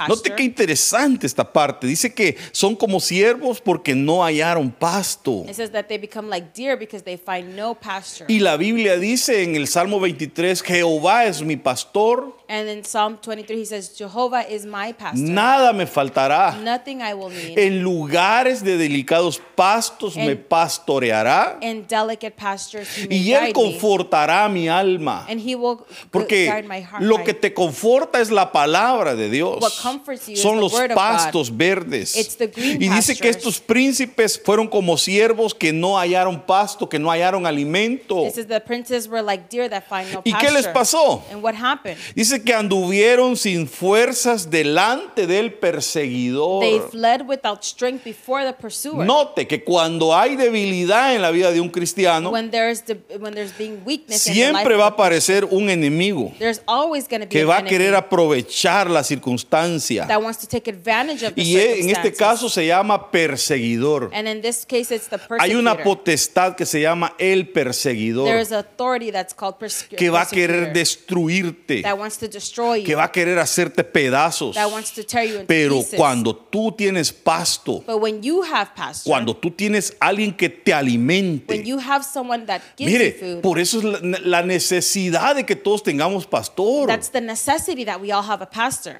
[0.08, 1.86] Note qué interesante esta parte.
[1.86, 5.44] Dice que son como siervos porque no hallaron pasto.
[5.46, 8.24] It says that they become like deer because they find no pasture.
[8.26, 13.16] Y la Biblia dice en el Salmo 23, Jehová es mi pastor, And in Psalm
[13.20, 15.18] 23, he says, Jehovah is my pastor.
[15.26, 16.56] nada me faltará.
[16.62, 17.58] Nothing I will need.
[17.58, 23.46] En lugares de delicados pastos me En- pastoreará In delicate pastures, he y él guide
[23.48, 23.52] me.
[23.54, 25.26] confortará mi alma.
[25.28, 27.02] And he will Porque my heart.
[27.02, 29.60] lo que te conforta es la palabra de Dios.
[29.60, 32.14] What comforts you is Son the los word of pastos verdes.
[32.16, 33.36] It's the green Y dice que pastures.
[33.36, 38.26] estos príncipes fueron como siervos que no hallaron pasto, que no hallaron alimento.
[38.26, 40.48] It says the princes were like deer that find no ¿Y pasture.
[40.48, 41.22] qué les pasó?
[41.32, 41.96] And what happened?
[42.14, 46.90] Dice que anduvieron sin fuerzas delante del They perseguidor.
[46.90, 49.06] fled without strength before the pursuer.
[49.06, 53.34] Note que cuando hay debilidad en la vida de un cristiano, When there's the, when
[53.34, 57.64] there's being weakness siempre va a aparecer un enemigo there's always be que va a
[57.64, 60.06] querer aprovechar la circunstancia.
[60.06, 64.10] that wants to take advantage of the Y en este caso se llama perseguidor.
[64.12, 69.10] and in this case it's the Hay una potestad que se llama el perseguidor authority
[69.10, 69.56] that's called
[69.96, 73.84] que va a querer destruirte, that wants to destroy you, que va a querer hacerte
[73.84, 74.54] pedazos.
[74.54, 75.94] that wants to tear you into Pero pieces.
[75.98, 80.72] cuando tú tienes pasto, but when you have pasture, cuando tú tienes alguien que te
[80.72, 84.42] alimente, when you have someone that gives mire, you food, por eso es la, la
[84.42, 86.86] necesidad de que todos tengamos pastor.
[86.86, 88.98] that's the necessity that we all have a pastor.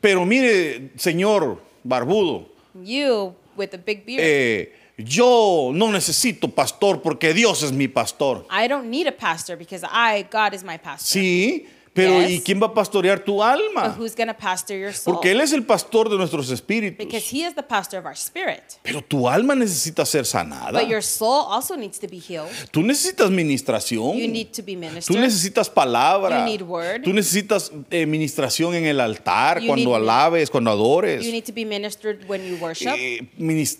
[0.00, 2.46] Pero mire, señor barbudo,
[2.82, 4.20] You with the big beard.
[4.22, 8.44] eh, yo no necesito pastor porque Dios es mi pastor.
[8.50, 11.20] I don't need a pastor because I, God is my pastor.
[11.20, 12.30] Sí, Pero Yes.
[12.32, 13.96] ¿y quién va a pastorear tu But alma?
[13.96, 15.14] who's pastor your soul?
[15.14, 16.98] Porque Él es el pastor de nuestros espíritus.
[16.98, 18.62] Because he is the pastor of our spirit.
[18.82, 20.72] Pero tu alma necesita ser sanada.
[20.72, 22.50] But your soul also needs to be healed.
[22.72, 24.16] Tú necesitas ministración.
[24.18, 25.20] You need to be Tú ministered.
[25.20, 26.40] necesitas palabra.
[26.40, 27.02] You need word.
[27.04, 31.24] Tú necesitas eh, ministración en el altar, You cuando need- alabes, cuando adores.
[31.24, 33.28] You need to be ministered when you worship, Eh,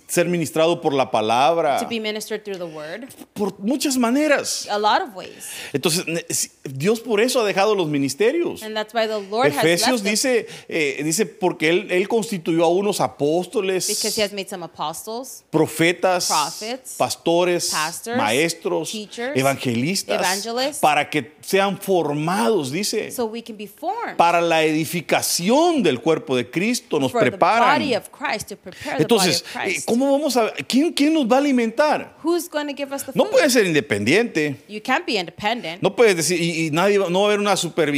[0.07, 1.81] ser ministrado por la palabra.
[1.81, 4.69] to be ministered through the word, Por muchas maneras.
[4.71, 5.49] a lot of ways.
[5.73, 6.05] Entonces,
[6.63, 8.63] Dios por eso ha dejado los ministerios.
[8.63, 12.65] And that's why the Lord has Efesios them, dice, eh, dice porque él, él constituyó
[12.65, 19.37] a unos apóstoles, because he has made some apostles, profetas, prophets, pastores, pastors, maestros, teachers,
[19.37, 25.83] evangelistas, evangelists, para que sean formados, dice, so we can be formed para la edificación
[25.83, 27.79] del cuerpo de Cristo, nos for the preparan.
[27.79, 29.89] body of Christ, to prepare the Entonces, body of eh, Christ.
[29.89, 32.17] ¿cómo vamos a, quién, quién nos va a alimentar?
[32.23, 33.33] Who's going to give us the No food?
[33.33, 34.57] puede ser independiente.
[34.69, 35.83] You can't be independent.
[35.83, 37.94] No puedes decir, y, y nadie, no va a haber una supervisión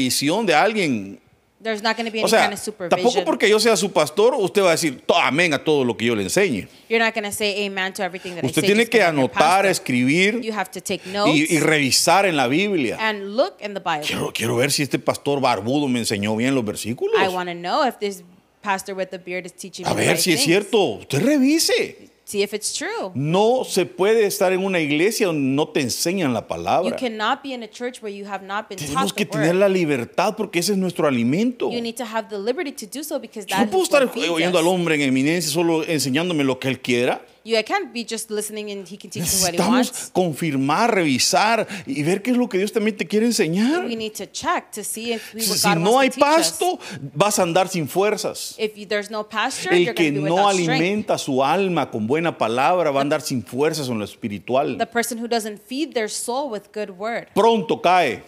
[0.46, 1.20] de alguien.
[1.62, 3.24] There's not going to be O any sea, kind of tampoco supervision.
[3.24, 6.04] porque yo sea su pastor, usted va a decir "To- amén a todo lo que
[6.06, 6.68] yo le enseñe.
[6.88, 8.74] You're not going to say amen to everything that Usted I say.
[8.74, 12.98] tiene que anotar, escribir You have to take notes y, y revisar en la Biblia.
[13.00, 14.06] and look in the Bible.
[14.06, 17.16] Quiero, quiero ver si este pastor barbudo me enseñó bien los versículos.
[17.20, 18.22] I want to know if this
[18.62, 20.78] pastor with the beard is teaching me A the ver si es cierto.
[21.00, 22.05] Usted revise.
[22.28, 23.12] See if it's true.
[23.14, 26.96] No se puede estar en una iglesia donde no te enseñan la You palabra.
[26.96, 29.50] cannot be in a church where you have not been Tenemos taught que the tener
[29.52, 29.60] word.
[29.60, 31.70] la libertad porque ese es nuestro alimento.
[31.70, 34.02] You need to have the liberty to do so because Yo that no puedo estar
[34.28, 37.24] oyendo al hombre en eminencia solo enseñándome lo que él quiera.
[37.46, 40.10] You can't be just listening and he can teach what he wants.
[40.12, 43.84] confirmar, revisar y ver qué es lo que Dios también te quiere enseñar.
[43.86, 46.14] We need to check to see if we, what Si God no wants hay to
[46.26, 46.50] teach us.
[46.50, 46.78] pasto,
[47.14, 48.56] vas a andar sin fuerzas.
[48.58, 50.70] If there's no pasture, El you're que be no without strength.
[50.70, 54.76] alimenta su alma con buena palabra va a andar sin fuerzas en lo espiritual.
[54.76, 58.22] The person who doesn't feed their soul with good word, Pronto cae.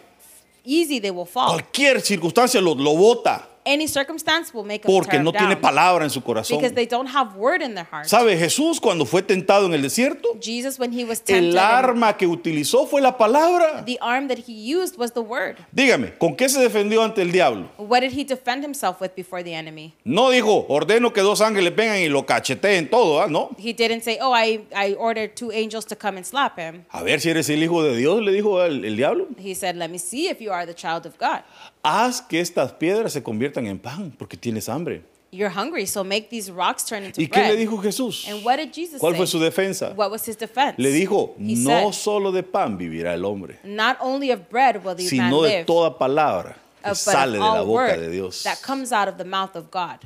[0.64, 1.54] easy they will fall.
[1.54, 5.56] Cualquier circunstancia lo, lo bota Any circumstance will make them porque tear no down tiene
[5.60, 6.56] palabra en su corazón.
[6.58, 8.06] because they don't have word in their heart.
[8.06, 8.34] ¿Sabe?
[8.38, 12.26] Jesús cuando fue tentado en el desierto, Jesus, when he was tempted, el arma que
[12.26, 13.84] utilizó fue la palabra.
[13.84, 15.56] the arm that he used was the word.
[15.70, 17.68] Dígame, ¿con qué se defendió ante el diablo?
[17.76, 19.94] What did he defend himself with before the enemy?
[20.04, 23.26] No dijo, ordeno que dos ángeles vengan y lo cacheteen todo, ¿ah?
[23.28, 23.50] No.
[23.58, 27.02] He didn't say, "Oh, I, I ordered two angels to come and slap him." A
[27.02, 29.26] ver si eres el hijo de Dios, le dijo el, el diablo.
[29.36, 31.42] He said, "Let me see if you are the child of God.
[31.82, 35.02] Haz que estas piedras se conviertan en pan, porque tienes hambre.
[35.30, 38.26] You're hungry, so make these rocks turn into ¿Y qué bread." le dijo Jesús?
[38.28, 39.18] And what did Jesus ¿Cuál say?
[39.18, 39.92] fue su defensa?
[39.94, 40.74] What was his defense?
[40.78, 44.76] Le dijo, He no said, solo de pan vivirá el hombre, "Not only of bread
[44.82, 47.60] will the man sino de live, toda palabra que uh, but sale of de la
[47.60, 48.42] all boca word de Dios.
[48.42, 49.98] that comes out of the mouth of God."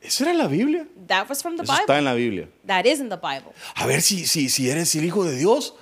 [0.00, 0.86] Esa era la Biblia.
[1.08, 2.04] That was from the Eso está en Bible.
[2.04, 2.48] la Biblia.
[2.66, 3.52] That is in the Bible.
[3.74, 5.74] A ver si, si, si eres el hijo de Dios,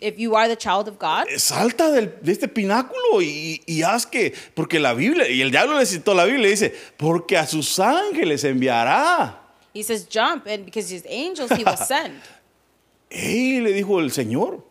[0.00, 3.82] If you are the child of God, eh, salta del- de este pináculo y, y
[3.82, 7.46] haz que, porque la Biblia, y el diablo le citó la Biblia, dice, porque a
[7.46, 9.36] sus ángeles enviará.
[9.74, 12.14] he says, "Jump," and because his angels he will send.
[13.10, 14.64] Y le dijo el Señor,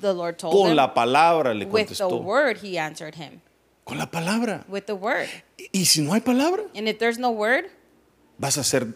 [0.00, 0.76] The Lord told con him.
[0.76, 2.20] la palabra le With the contestó.
[2.22, 3.40] word, he answered him.
[3.84, 4.64] Con la palabra.
[4.68, 5.28] With the word.
[5.72, 7.66] Y si no hay palabra, And if there's no word,
[8.38, 8.94] vas a ser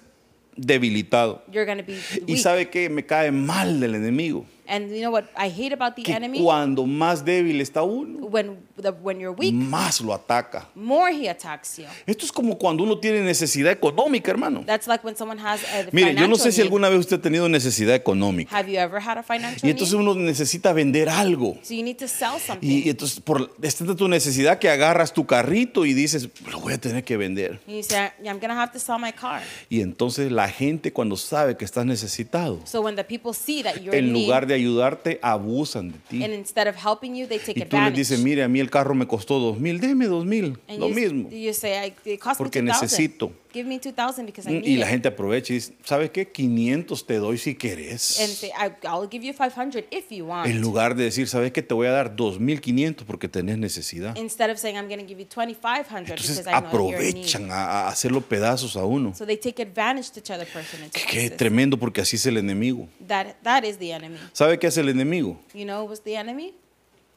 [0.56, 1.42] debilitado.
[1.52, 1.92] you're be
[2.26, 2.38] Y weak.
[2.38, 4.46] sabe que me cae mal del enemigo.
[4.68, 6.40] And you know what I hate about the Que enemy?
[6.40, 10.68] cuando más débil está uno, When, the, when you're weak, más lo ataca.
[10.74, 11.84] more he attacks you.
[12.06, 14.64] Esto es como cuando uno tiene necesidad económica, hermano.
[14.66, 16.66] That's like when someone has a Mire, yo no sé si need.
[16.66, 18.50] alguna vez usted ha tenido necesidad económica.
[18.56, 20.02] Have you ever had a financial Y entonces need?
[20.08, 21.56] uno necesita vender algo.
[21.62, 22.66] So you need to sell something.
[22.68, 26.60] Y, y entonces, por esta es tu necesidad que agarras tu carrito y dices, lo
[26.60, 27.60] voy a tener que vender.
[27.66, 29.42] And you say, yeah, I'm going to have to sell my car.
[29.70, 33.76] Y entonces la gente cuando sabe que estás necesitado, So when the people see that
[33.82, 36.24] you're in en need, lugar de ayudarte, abusan de ti.
[36.24, 38.70] and instead of helping you, they take Y tú les dices, mire, a mí el
[38.70, 41.30] carro me costó dos mil, déme dos mil, lo mismo.
[41.30, 41.92] you say,
[42.36, 43.32] Porque me 2000 necesito.
[43.56, 46.30] Give me 2000 because I need Y la gente aprovecha y dice, ¿sabes qué?
[46.30, 48.00] 500 te doy si And querés.
[48.02, 50.46] say, I, I'll give you 500 if you want.
[50.46, 51.62] En lugar de decir, ¿sabes qué?
[51.62, 54.14] Te voy a dar 2.500 porque tenés necesidad.
[54.18, 57.16] Instead of saying, I'm going to give you 2500 Entonces because I know you're in
[57.16, 59.14] aprovechan a, a hacerlo pedazos a uno.
[59.14, 62.36] So they take advantage to each other person into Qué, tremendo porque así es el
[62.36, 62.88] enemigo.
[63.08, 64.18] That, that is the enemy.
[64.34, 65.40] ¿Sabe qué hace el enemigo?
[65.54, 66.52] You know what's the enemy?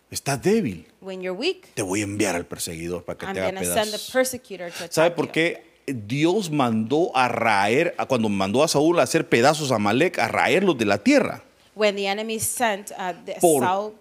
[0.10, 0.88] Estás débil.
[1.02, 3.66] When you're weak, Te voy a enviar al perseguidor para que I'm te haga the
[3.66, 4.10] pedazos.
[4.12, 5.32] persecutor to attack ¿Sabe por you.
[5.34, 5.69] qué?
[5.94, 10.78] Dios mandó a raer, cuando mandó a Saúl a hacer pedazos a Amalek, a raerlos
[10.78, 11.44] de la tierra.
[11.76, 13.94] When the enemy sent uh, the Por-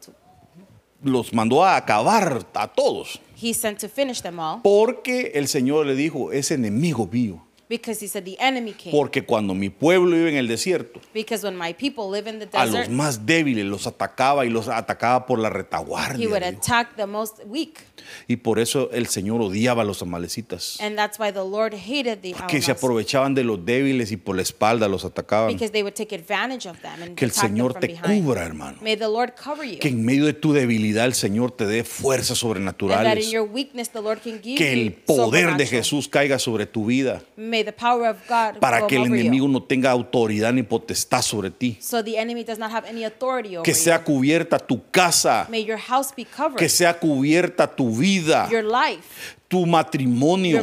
[1.03, 3.20] Los mandó a acabar a todos.
[3.40, 7.44] he sent to finish them all Porque el Señor le dijo, es enemigo mío.
[7.68, 8.92] Because he said the enemy came.
[8.92, 12.48] Porque cuando mi pueblo iba en el desierto, because when my people live in the
[12.57, 16.16] a los desert, más débiles los atacaba y los atacaba por la he would retaguardia.
[16.16, 16.35] dijo.
[16.37, 17.81] attack the most weak.
[18.26, 20.78] Y por eso el Señor odiaba a los amalecitas.
[20.81, 24.37] And that's why the Lord hated the Que se aprovechaban de los débiles y por
[24.37, 25.52] la espalda los atacaban.
[25.52, 28.24] because they would take advantage of them and Que el Señor te behind.
[28.24, 28.78] cubra, hermano.
[28.81, 29.78] May the Lord cover you.
[29.78, 33.31] Que en medio de tu debilidad el Señor te dé fuerzas and that in sobrenaturales.
[33.31, 35.66] your weakness the Lord can give Que el poder de.
[35.66, 37.22] Jesús caiga sobre tu vida.
[37.37, 39.52] May the power of God Para que el over enemigo you.
[39.52, 41.76] no tenga autoridad ni potestad sobre ti.
[41.80, 44.04] So the enemy does not have any authority over Que sea you.
[44.04, 45.46] cubierta tu casa.
[45.50, 46.58] May your house be covered.
[46.58, 48.48] Que sea cubierta tu vida.
[48.50, 50.62] your life, Tu matrimonio.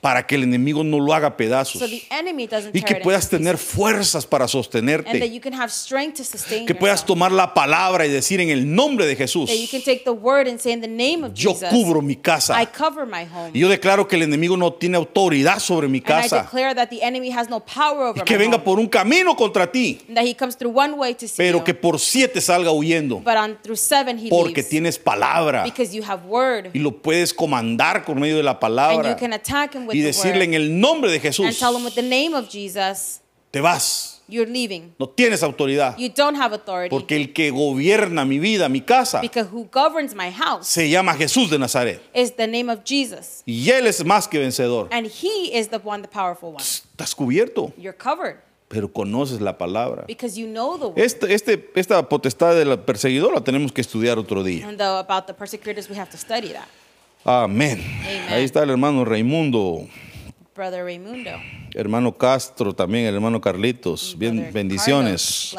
[0.00, 1.78] Para que el enemigo no lo haga pedazos.
[1.78, 1.86] So
[2.72, 5.20] Y que puedas tener fuerzas para sostenerte.
[6.66, 9.50] Que puedas tomar la palabra y decir en el nombre de Jesús.
[11.34, 12.56] Yo cubro mi casa.
[13.52, 16.44] Y yo declaro que el enemigo no tiene autoridad sobre mi casa.
[16.44, 19.70] declare that the enemy has no power over Y que venga por un camino contra
[19.70, 20.00] ti.
[20.08, 23.22] and that he comes through one way to see Pero que por siete salga huyendo.
[24.30, 25.66] Porque tienes palabra.
[26.72, 29.16] Y lo puedes comandar por medio de la and you palabra.
[29.16, 31.58] can attack him with Y decirle en el nombre de and Jesús.
[31.58, 34.20] tell him with the name of Jesus, Te vas.
[34.28, 34.94] you're leaving.
[34.98, 35.96] No tienes autoridad.
[35.96, 36.90] You don't have authority.
[36.90, 41.14] Porque el que gobierna mi vida, mi casa, because who governs my house se llama
[41.14, 42.00] Jesús de Nazaret.
[42.14, 43.42] is the name of Jesus.
[43.46, 44.88] Y Él es más que vencedor.
[44.90, 46.62] And he is the one, the powerful one.
[46.62, 48.36] Estás cubierto, You're covered
[48.68, 50.04] pero conoces la palabra.
[50.06, 50.98] you know the word.
[50.98, 54.68] Este, este, esta potestad del perseguidor la tenemos que estudiar otro día.
[57.24, 57.80] Amén.
[58.02, 58.32] Amen.
[58.32, 59.86] Ahí está el hermano Raimundo,
[60.54, 61.30] Brother Raimundo.
[61.74, 64.16] hermano Castro, también el hermano Carlitos.
[64.18, 65.54] Bien, bendiciones.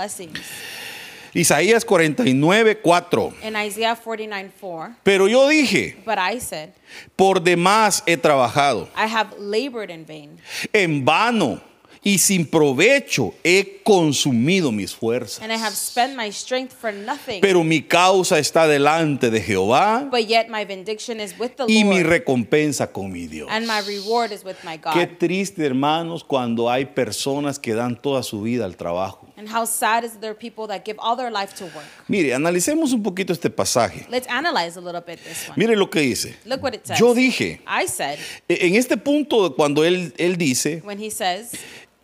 [1.34, 3.34] Isaías 49, 4.
[3.48, 6.72] In Isaiah 49 4, Pero yo dije, but I said,
[7.16, 10.40] por demás he trabajado, I have labored in vain,
[10.74, 11.62] en vano
[12.04, 15.42] y sin provecho he consumido mis fuerzas.
[15.44, 17.42] and I have spent my strength for nothing.
[17.42, 21.84] Pero mi causa está delante de Jehová But yet my vindication is with the y
[21.84, 23.50] mi Lord, recompensa con mi Dios.
[23.52, 25.18] and my reward is with my Qué God.
[25.20, 29.26] triste, hermanos, cuando hay personas que dan toda su vida al trabajo.
[29.36, 31.86] And how sad is there people that give all their life to work?
[32.10, 34.06] Mire, analicemos un poquito este pasaje.
[34.10, 35.56] Let's analyze a little bit this one.
[35.58, 36.36] Mire lo que dice.
[36.46, 37.00] Look what it says.
[37.00, 41.52] Yo dije, I said, e- en este punto, cuando él, él dice, when he says,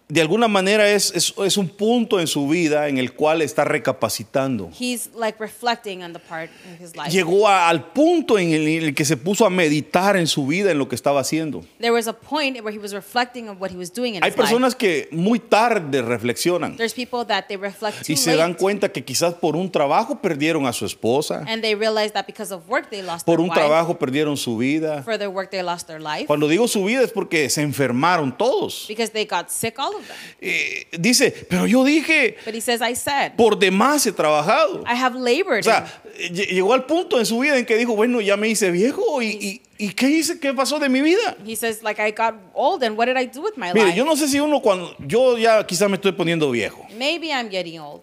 [0.07, 3.63] de alguna manera es, es, es un punto en su vida en el cual está
[3.65, 4.69] recapacitando.
[4.79, 7.09] he's like reflecting on the part in his life.
[7.09, 10.45] Llegó a- al punto en el, en el que se puso a meditar en su
[10.45, 11.63] vida, en lo que estaba haciendo.
[11.79, 14.29] There was a point where he was reflecting on what he was doing in Hay
[14.29, 14.43] his life.
[14.43, 18.89] personas que muy tarde reflexionan There's people that they reflect too y se dan cuenta
[18.91, 22.61] que quizás por un trabajo perdieron a su esposa, and they realize that because of
[22.69, 23.59] work they lost por their un wife.
[23.59, 25.01] trabajo perdieron su vida.
[25.03, 28.37] For their work they lost their life Cuando digo su vida es porque se enfermaron
[28.37, 28.85] todos.
[28.87, 29.94] because they got sick, all of.
[30.41, 34.83] Eh, dice, pero yo dije, But he says, I said, por demás he trabajado.
[34.87, 35.63] I have O labored.
[35.63, 35.85] sea,
[36.31, 39.21] ll- llegó al punto en su vida en que dijo, bueno, ya me hice viejo
[39.21, 40.39] y, y- y ¿qué hice?
[40.39, 41.35] ¿Qué pasó de mi vida?
[41.45, 43.97] he says, like I got old, and what did I do with my Mire, life?
[43.97, 47.49] yo no sé si uno cuando, yo ya quizás me estoy poniendo viejo, Maybe I'm
[47.49, 48.01] getting old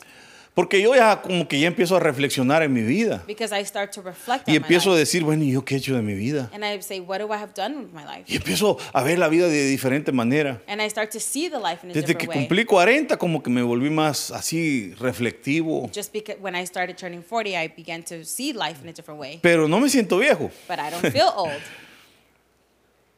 [0.55, 3.91] porque yo ya como que ya empiezo a reflexionar en mi vida because I start
[3.95, 6.51] to reflect y empiezo a decir, bueno, ¿y yo qué he hecho de mi vida?
[6.53, 8.25] And I say, what do I have done with my life?
[8.27, 10.61] Y empiezo a ver la vida de diferente manera.
[10.67, 13.51] And I start to see the life in a Desde que cumplí 40 como que
[13.51, 18.25] me volví más así reflectivo, Just because when I started turning 40, I began to
[18.25, 19.39] see life in a different way.
[19.41, 20.51] pero no me siento viejo.
[20.69, 21.53] But I don't feel old.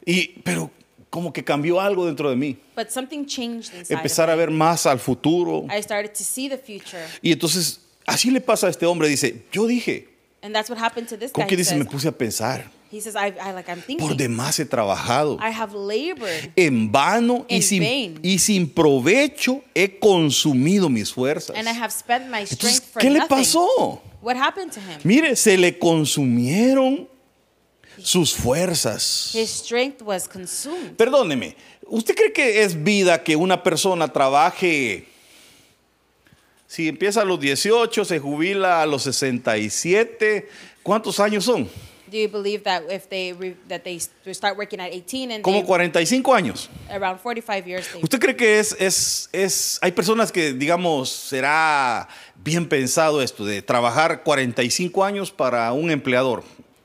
[0.06, 0.70] Y pero
[1.14, 2.56] como que cambió algo dentro de mí.
[2.74, 5.64] But something changed inside Empezar a ver más al futuro.
[5.70, 7.04] I started to see the future.
[7.22, 10.08] Y entonces así le pasa a este hombre, dice, "Yo dije,
[10.42, 11.50] And that's what happened to this ¿cómo guy.
[11.50, 11.76] que He dice?
[11.76, 13.98] Me puse a pensar, he says I, I like I'm thinking.
[14.06, 18.18] por demás he trabajado, I have labored en vano y In sin, vain.
[18.22, 21.56] y sin provecho he consumido mis fuerzas.
[21.56, 24.02] and I have spent my Entonces, strength for ¿qué le pasó?
[24.20, 24.98] What happened to him?
[25.04, 27.08] Mire, se le consumieron
[28.02, 29.34] sus fuerzas.
[29.34, 30.96] His strength was consumed.
[30.96, 35.06] Perdóneme, ¿usted cree que es vida que una persona trabaje?
[36.66, 40.48] Si empieza a los 18, se jubila a los 67,
[40.82, 41.68] ¿cuántos años son?
[42.10, 45.58] Do you believe that if they re, that they start working at 18 and Como
[45.58, 46.68] they, 45 años.
[46.88, 52.68] around 45 years ¿Usted cree que es, es, es, hay personas que, digamos, será bien
[52.68, 56.44] pensado esto de trabajar 45 años para un empleador?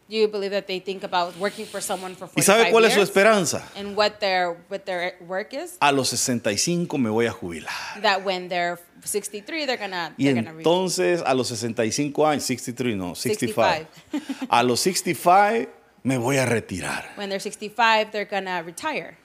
[0.10, 2.86] Do you believe that they think about working for someone for 45 ¿Y sabe cuál
[2.86, 3.10] es su years?
[3.10, 3.62] esperanza?
[3.76, 5.78] And what their what their work is?
[5.82, 7.70] A los 65 me voy a jubilar.
[8.02, 12.42] That when they're 63, they're gonna Y they're gonna re- entonces a los 65 años,
[12.42, 13.86] 63 no, 65.
[14.12, 14.48] 65.
[14.50, 15.70] a los 65
[16.02, 17.06] me voy a retirar.
[17.16, 19.16] when they're 65, they're gonna retire.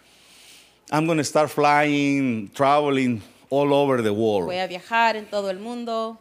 [0.92, 4.44] I'm going to start flying, traveling all over the world.
[4.44, 6.18] Voy a viajar en todo el mundo.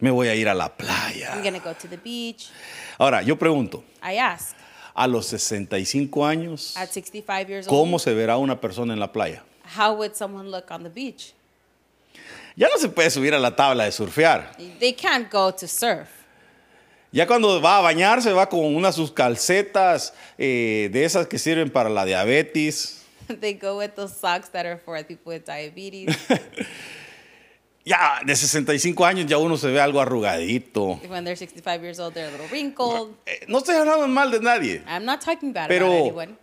[0.00, 1.40] Me voy a ir a la I'm playa.
[1.40, 2.48] going to go to the beach.
[2.98, 4.56] Ahora, yo pregunto, I ask,
[4.94, 9.12] a los 65 años, at 65 years ¿cómo old, se verá una persona en la
[9.12, 9.42] playa?
[9.76, 11.32] how would someone look on the beach?
[12.56, 14.56] Ya no se puede subir a la tabla de surfear.
[14.78, 16.08] They can't go to surf.
[17.12, 21.70] Ya cuando va a bañarse va con unas sus calcetas eh, de esas que sirven
[21.70, 23.04] para la diabetes.
[23.40, 26.16] they go with those socks that are for people with diabetes.
[27.86, 30.98] Ya de 65 años ya uno se ve algo arrugadito.
[31.08, 33.14] when they're 65 years old, they're a little wrinkled.
[33.26, 34.82] Eh, no estoy hablando mal de nadie.
[34.88, 36.36] I'm not talking bad Pero- about anyone.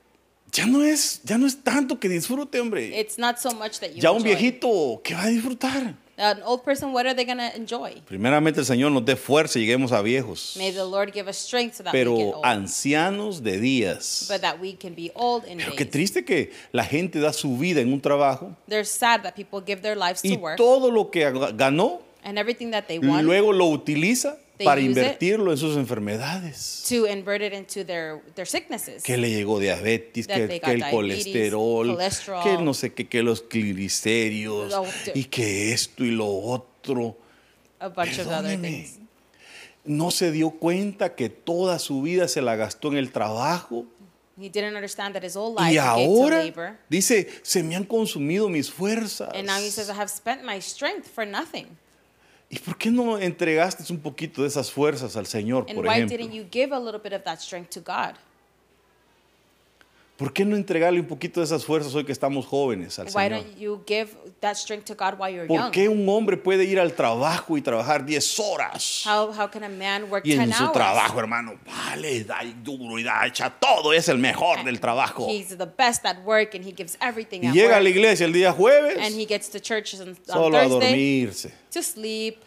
[0.53, 2.97] Ya no es, ya no es tanto que disfrute, hombre.
[2.97, 4.35] It's not so much that you Ya un enjoy.
[4.35, 5.95] viejito, ¿qué va a disfrutar?
[6.15, 7.95] An old person, what are they going to enjoy?
[8.07, 10.55] Primeramente el Señor nos dé fuerza y lleguemos a viejos.
[10.57, 12.45] May the Lord give us strength so that we get Pero old.
[12.45, 14.27] ancianos de días.
[14.29, 15.91] but that we can be old in Pero qué days.
[15.91, 19.81] triste que la gente da su vida en un trabajo They're sad that people give
[19.81, 21.23] their lives to y work todo lo que
[21.55, 26.85] ganó and everything that they want luego lo utiliza para invertirlo en sus enfermedades.
[26.87, 29.01] to invert it into their, their sicknesses.
[29.03, 32.43] Que le llegó diabetes, That que, que el diabetes, colesterol, cholesterol.
[32.43, 34.85] que no sé qué, que los glicéridos Lo-
[35.15, 37.17] y que esto y lo otro.
[37.79, 38.99] a bunch of other things.
[39.85, 43.85] No se dio cuenta que toda su vida se la gastó en el trabajo.
[44.37, 46.77] He didn't understand that his whole life Y gave to ahora labor.
[46.89, 49.29] dice, se me han consumido mis fuerzas.
[49.35, 51.67] And now he says, I have spent my strength for nothing.
[52.53, 55.93] ¿Y por qué no entregaste un poquito de esas fuerzas al Señor, And por why
[55.95, 56.17] ejemplo?
[56.17, 58.13] didn't you give a little bit of that strength to God?
[60.15, 63.11] ¿Por qué no entregarle un poquito de esas fuerzas hoy que estamos jóvenes al Why
[63.13, 63.29] Señor?
[63.31, 64.11] don't you give
[64.41, 65.71] that strength to God while you're ¿Por young?
[65.71, 69.03] qué un hombre puede ir al trabajo y trabajar 10 horas?
[69.07, 70.73] How, how can a man work Y 10 en su hours?
[70.73, 75.27] trabajo, hermano, vale, da duro y da, echa todo, es el mejor del trabajo.
[75.27, 78.27] He's the best at work and he gives everything Y at llega a la iglesia
[78.27, 81.51] el día jueves, and he gets to church on, on solo a dormirse.
[81.71, 82.37] to sleep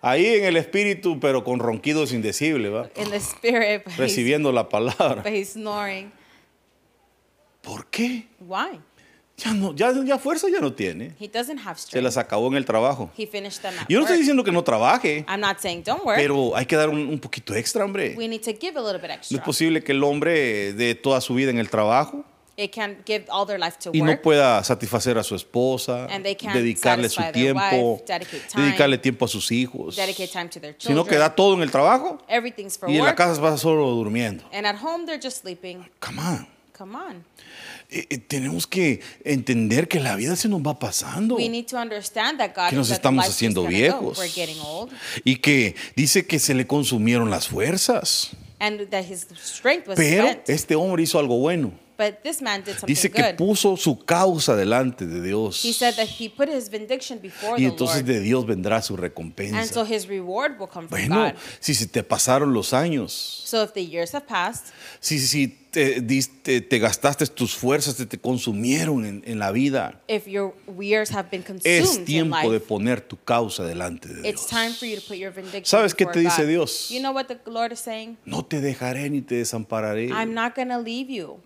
[0.00, 2.88] Ahí en el espíritu, pero con ronquidos indecibles, ¿va?
[2.96, 5.22] in the spirit, but, he's, Recibiendo la palabra.
[5.24, 6.12] but he's snoring.
[7.62, 8.26] ¿Por qué?
[8.40, 8.80] Why?
[9.36, 11.14] Ya, no, ya, ya fuerza ya no tiene.
[11.18, 12.04] He doesn't have Se strength.
[12.04, 13.10] las acabó en el trabajo.
[13.16, 14.18] He finished them at Yo no estoy work.
[14.20, 16.18] diciendo que no trabaje, I'm not saying don't work.
[16.18, 18.14] pero hay que dar un, un poquito extra, hombre.
[18.18, 19.38] we need to give a little bit No extra.
[19.38, 22.24] es posible que el hombre dé toda su vida en el trabajo
[22.58, 24.20] It can give all their life to y no work.
[24.20, 28.42] pueda satisfacer a su esposa, And they can't dedicarle su satisfy their tiempo, wife, dedicate
[28.52, 31.06] time, dedicarle tiempo a sus hijos, dedicate time to their sino children.
[31.08, 33.16] que da todo en el trabajo Everything's for y en la work.
[33.16, 34.44] casa va solo durmiendo.
[34.52, 35.88] and at home they're just sleeping.
[36.00, 36.46] Come on.
[36.80, 37.24] Come on.
[37.90, 41.76] Eh, eh, tenemos que entender que la vida se nos va pasando We need to
[41.76, 44.22] understand that God que nos estamos haciendo viejos Go.
[44.22, 44.90] We're getting old.
[45.22, 48.30] y que dice que se le consumieron las fuerzas.
[48.60, 50.48] And that his strength was Pero spent.
[50.48, 51.70] este hombre hizo algo bueno.
[52.00, 53.36] But this man did something Dice que good.
[53.36, 55.62] puso su causa delante de Dios.
[55.62, 58.06] He said that he put his vindication before Y the entonces Lord.
[58.06, 59.66] de Dios vendrá su And recompensa.
[59.66, 61.34] so his reward will come from Bueno, God.
[61.60, 63.12] si se te pasaron los años,
[63.44, 68.06] So if the years have passed, si, si te, diste- te gastaste tus fuerzas, te,
[68.06, 72.36] te consumieron en, en la vida, if your years have been consumed es in tiempo
[72.38, 74.46] life, de poner tu causa delante de it's Dios.
[74.48, 76.48] time for you to put your vindication ¿Sabes qué before te dice God.
[76.48, 76.88] Dios?
[76.90, 78.16] You know what the Lord is saying?
[78.24, 80.08] No te dejaré ni te desampararé.
[80.10, 81.40] I'm not going to leave you.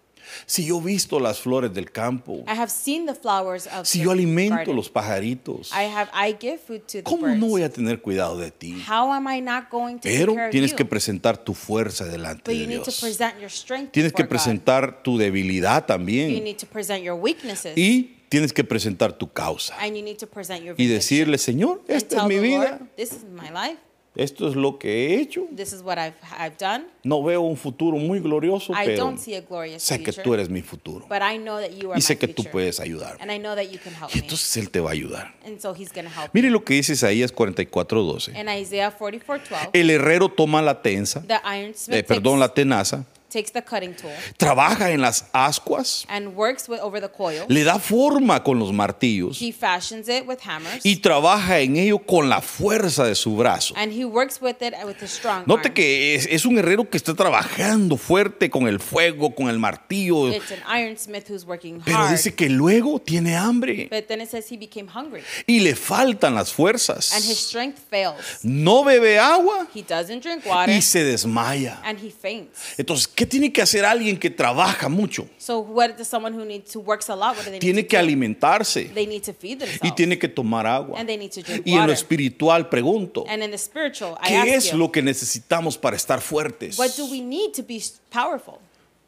[0.46, 4.00] Si yo he visto las flores del campo, I have seen the flowers of si
[4.00, 4.76] yo alimento garden.
[4.76, 7.38] los pajaritos, I have I give food to the ¿cómo birds.
[7.40, 8.82] no voy a tener cuidado de ti?
[8.88, 10.88] How am I not going to Pero tienes of que you?
[10.88, 13.00] presentar tu fuerza delante But de you need to Dios.
[13.00, 14.44] present your strength Tienes que before God.
[14.44, 16.44] presentar tu debilidad You también.
[16.44, 17.76] need to present your weaknesses.
[17.76, 19.76] Y tienes que presentar tu causa.
[19.80, 22.58] and you need to present your Y decirle, Señor, esta es mi the vida.
[22.80, 23.78] Lord, this is my life.
[24.16, 25.46] Esto es lo que he hecho.
[25.56, 26.84] This is what I've I've done.
[27.02, 30.22] No veo un futuro muy glorioso, I pero don't see a glorious sé que future.
[30.22, 31.06] tú eres mi futuro.
[31.08, 32.52] But I know that you are Y sé my que tú future.
[32.52, 33.16] puedes ayudar.
[33.20, 35.34] And I know that you can help Y entonces Él te va a ayudar.
[35.44, 38.32] And so he's help Mire lo que dice Isaías 44:12.
[38.32, 38.40] me.
[38.40, 43.04] In Isaiah 44:12, El herrero toma la tensa, the ironsmith eh, perdón, la tenaza,
[43.34, 47.44] takes the cutting tool trabaja en las ascuas, and works with, over the coil.
[47.48, 50.84] le da forma con los martillos He fashions it with hammers.
[50.84, 53.74] y trabaja en ello con la fuerza de su brazo.
[53.76, 55.74] and he works with it with his strong Note arm.
[55.74, 60.28] que es, es un herrero que está trabajando fuerte con el fuego, con el martillo,
[60.32, 62.12] It's an ironsmith who's working pero hard.
[62.12, 66.34] dice que luego tiene hambre But then it says he became hungry y le faltan
[66.34, 67.04] las and his fuerzas.
[67.06, 68.40] strength fails.
[68.42, 71.80] No bebe agua He doesn't drink water y se desmaya.
[71.84, 72.78] and he faints.
[72.78, 75.28] Entonces, ¿qué tiene que hacer alguien que trabaja mucho?
[75.38, 77.36] So what does someone who needs who works a lot?
[77.36, 80.28] What do they Tiene need que to alimentarse They need to feed y tiene que
[80.28, 80.98] tomar agua.
[80.98, 81.94] and they need to drink Y en lo water.
[81.94, 85.96] espiritual pregunto, and in the spiritual, I ¿qué ask es you, lo que necesitamos para
[85.96, 86.78] estar fuertes?
[86.78, 88.58] what do we need to be powerful?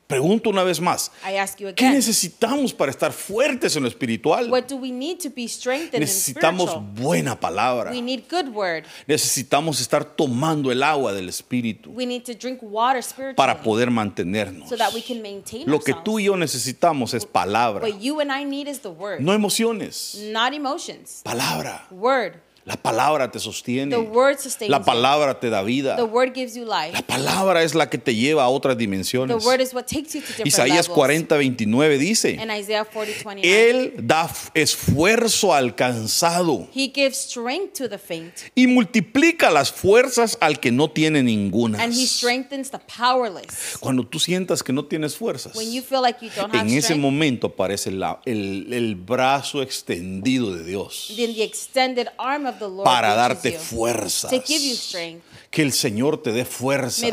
[0.06, 1.94] Pregunto una vez más, I ask you ¿qué again.
[1.96, 4.48] necesitamos para estar fuertes en lo espiritual?
[4.48, 7.90] What do we need to be strengthened Necesitamos buena palabra.
[7.90, 8.84] We need good word.
[9.08, 13.02] Necesitamos estar tomando el agua del Espíritu We need to drink water
[13.34, 14.68] para poder mantenernos.
[14.68, 18.20] so that we can maintain Lo que tú y yo necesitamos es palabra, What you
[18.20, 20.16] and I need is the word, no emociones.
[20.32, 21.22] not emotions.
[21.24, 21.84] Palabra.
[21.90, 22.40] Word.
[22.66, 23.90] La palabra te sostiene.
[23.94, 24.84] The word sustains La you.
[24.84, 25.94] palabra te da vida.
[25.96, 26.92] The word gives you life.
[26.92, 29.44] La palabra es la que te lleva a otras The dimensiones.
[29.44, 30.96] word is what takes you to different Isaías levels.
[30.96, 33.70] 40, 29 dice, And Isaiah 40, 29.
[33.70, 40.36] Él da esfuerzo al cansado He gives strength to the faint, y multiplica las fuerzas
[40.40, 41.80] al que no tiene ninguna.
[41.82, 43.76] and he strengthens the powerless.
[43.78, 46.68] Cuando tú sientas que no tienes fuerzas, When you feel like you don't have en
[46.76, 52.46] ese strength, momento aparece la- el, el brazo extendido de Dios then the extended arm
[52.46, 54.30] of para darte fuerzas.
[54.30, 55.22] to give you strength.
[55.50, 57.12] Que el Señor te dé fuerzas.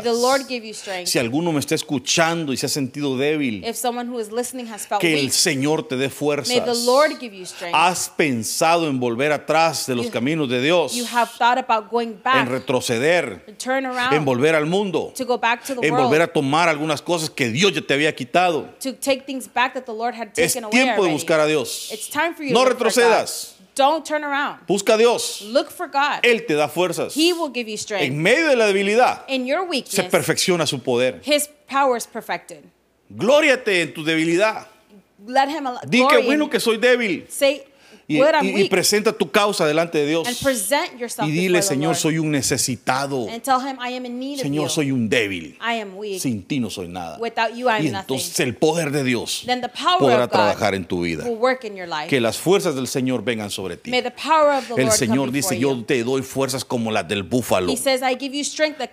[1.04, 3.64] Si alguno me está escuchando y se ha sentido débil,
[5.00, 6.62] que el Señor te dé fuerzas.
[7.72, 13.44] Has pensado en volver atrás de los You- caminos de Dios, en retroceder,
[14.12, 15.12] en volver al mundo,
[15.82, 18.68] en volver a tomar algunas cosas que Dios ya te había quitado.
[18.80, 21.46] to take things back that the Lord had Es taken away tiempo de buscar a
[21.46, 21.90] Dios.
[21.92, 23.54] It's time for you No retrocedas.
[23.74, 24.66] Don't turn around.
[24.68, 25.42] Busca a Dios.
[25.42, 26.20] Look for God.
[26.22, 27.14] Él te da fuerzas.
[27.14, 28.14] He will give you En strength.
[28.14, 31.20] medio de la debilidad In your se weakness, perfecciona su poder.
[31.24, 32.62] His power is perfected.
[33.10, 34.66] Glóriate en tu debilidad.
[35.26, 37.26] Let Him Di que bueno que soy débil.
[37.28, 37.64] Say,
[38.06, 40.28] Y, y- y presenta tu causa delante de Dios.
[41.26, 43.26] Y dile, Señor, soy un necesitado.
[43.28, 45.58] Him, Señor, soy un débil.
[46.18, 47.18] Sin ti no soy nada.
[47.18, 47.94] You, Y am nothing.
[47.96, 51.24] entonces el poder de Dios the power podrá trabajar en tu vida.
[52.08, 53.90] Que las fuerzas del Señor vengan sobre ti.
[54.76, 55.82] El Señor dice, yo you.
[55.84, 57.72] te doy fuerzas como las del búfalo.
[57.72, 58.22] He says, like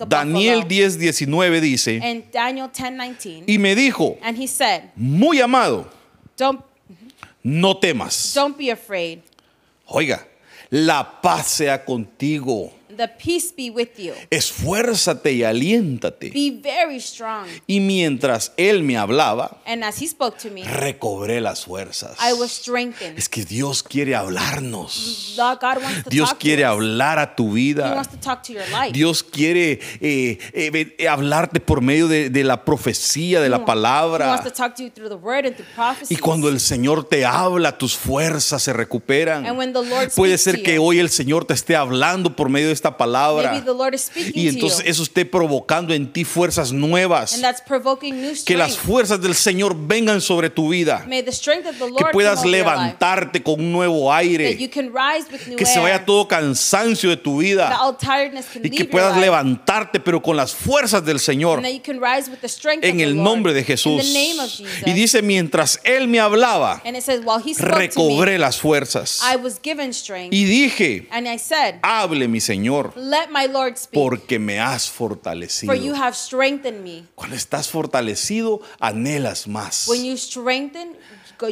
[0.07, 0.69] Daniel buffalo.
[0.69, 3.43] 10, 19 dice, And Daniel 10, 19.
[3.47, 5.87] y me dijo, said, muy amado,
[6.37, 6.61] don't,
[7.43, 8.33] no temas.
[8.33, 9.21] don't be afraid.
[9.87, 10.25] Oiga,
[10.69, 12.71] la paz sea contigo.
[12.97, 14.13] The peace be with you.
[14.29, 16.29] Esfuérzate y aliéntate.
[16.31, 17.47] Be very strong.
[17.67, 22.17] Y mientras él me hablaba, And as he spoke to me, recobré las fuerzas.
[22.19, 23.17] I was strengthened.
[23.17, 25.35] Es que Dios quiere hablarnos.
[25.37, 26.73] God wants to Dios talk quiere to us.
[26.75, 27.93] hablar a tu He vida.
[27.95, 28.91] wants to talk to your life.
[28.91, 33.61] Dios quiere eh, eh, hablarte por medio de, de la profecía, de He la wants-
[33.61, 34.43] He wants palabra.
[34.43, 36.11] to talk to you through the word and through prophecies.
[36.11, 39.45] Y cuando el Señor te habla, tus fuerzas se recuperan.
[39.45, 42.35] And when the Lord Puede ser to que you, hoy el Señor te esté hablando
[42.35, 43.51] por medio de esta palabra.
[43.51, 47.33] maybe the Lord is speaking Y entonces eso esté provocando en ti fuerzas nuevas.
[47.33, 51.05] And that's provoking new Que las fuerzas del Señor vengan sobre tu vida.
[51.07, 54.55] May the strength of the Lord Que puedas levantarte con un nuevo That aire.
[54.57, 57.77] you can rise with new Que se vaya todo cansancio de tu vida.
[57.79, 61.61] all tiredness can Y que puedas levantarte, pero con las fuerzas del Señor.
[62.81, 64.01] En el nombre de In Jesús.
[64.01, 64.87] the name of Jesus.
[64.87, 68.57] Y dice, mientras Él me hablaba, and it says, while he spoke to recobré las
[68.59, 69.21] fuerzas.
[69.23, 70.33] I was given strength.
[70.33, 73.93] Y dije, and I said, hable mi Señor, let my Lord speak.
[74.01, 75.71] porque me has fortalecido.
[75.73, 77.05] for you have strengthened me.
[77.15, 79.87] Cuando estás fortalecido, anhelas más.
[79.87, 80.95] When you strengthen,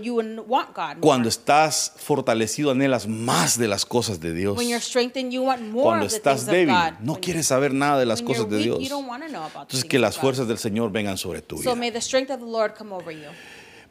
[0.03, 0.99] you want God more.
[1.01, 4.55] Cuando estás fortalecido, anhelas más de las cosas de Dios.
[4.57, 6.99] when you're strengthened, you want more Cuando of the estás things débil, of God.
[7.01, 8.79] no When- quieres saber nada de las when cosas de weak, Dios.
[8.83, 11.55] You don't want to know about Entonces que las fuerzas del Señor vengan sobre tu
[11.57, 11.75] So vida.
[11.75, 13.29] may the strength of the Lord come over you.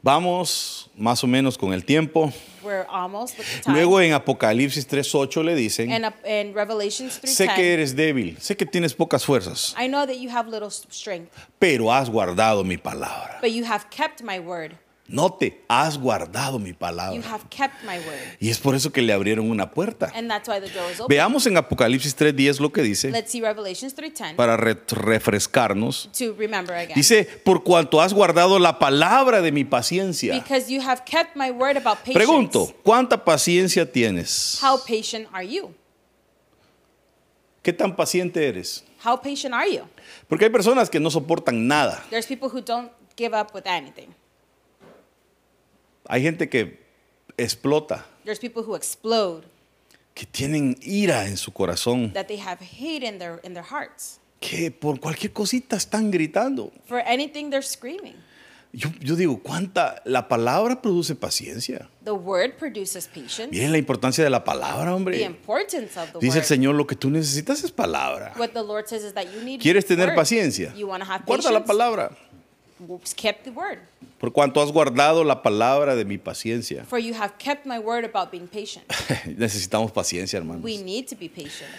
[0.03, 2.32] Vamos más o menos con el tiempo.
[2.62, 3.74] We're almost with the time.
[3.76, 8.36] Luego en Apocalipsis 3.8 le dicen, and uh, in Revelations sé 3:10, que eres débil,
[8.40, 12.64] sé que tienes pocas fuerzas, I know that you have little strength, pero has guardado
[12.64, 13.38] mi palabra.
[13.40, 14.76] but you have kept my word.
[15.11, 17.22] Note, has guardado mi You palabra.
[17.32, 18.36] have kept my word.
[18.40, 20.12] Y es por eso que le abrieron una puerta.
[20.14, 21.09] And that's why the door is open.
[21.16, 26.11] Veamos en Apocalipsis 3.10 lo que dice Let's see Revelations 3:10 para re- refrescarnos.
[26.12, 26.94] to remember again.
[26.94, 30.34] Dice, por cuanto has guardado la palabra de mi paciencia.
[30.34, 32.14] Because you have kept my word about patience.
[32.14, 34.59] Pregunto, ¿cuánta paciencia tienes?
[34.62, 35.72] How patient are you?
[37.62, 38.84] ¿Qué tan paciente eres?
[39.04, 39.84] How patient are you?
[40.28, 42.04] Porque hay personas que no soportan nada.
[42.11, 44.14] There's people who don't give up with anything.
[46.09, 46.78] Hay gente que
[47.36, 49.44] explota, There's people who explode,
[50.14, 54.18] que tienen ira en su corazón, that they have hate in their in their hearts.
[54.40, 56.72] que por cualquier cosita están gritando.
[56.86, 58.14] For anything they're screaming.
[58.70, 60.02] Yo, yo digo, ¿cuánta?
[60.04, 61.88] La palabra produce paciencia.
[62.04, 63.48] The word produces patience.
[63.50, 65.22] Miren la importancia de la palabra, The hombre.
[65.22, 66.44] importance of the Dice el word.
[66.44, 68.34] Señor, lo que tú necesitas es palabra.
[68.36, 70.16] What the Lord says is that you need ¿Quieres tener word.
[70.16, 70.74] paciencia?
[70.74, 72.11] You have Guarda la palabra.
[73.16, 73.79] Kept the word.
[74.18, 76.85] Por cuanto has guardado la palabra de mi paciencia.
[76.85, 78.87] For you have kept my word about being patient.
[79.26, 80.62] Necesitamos paciencia, hermanos.
[80.62, 81.70] We need to be patient.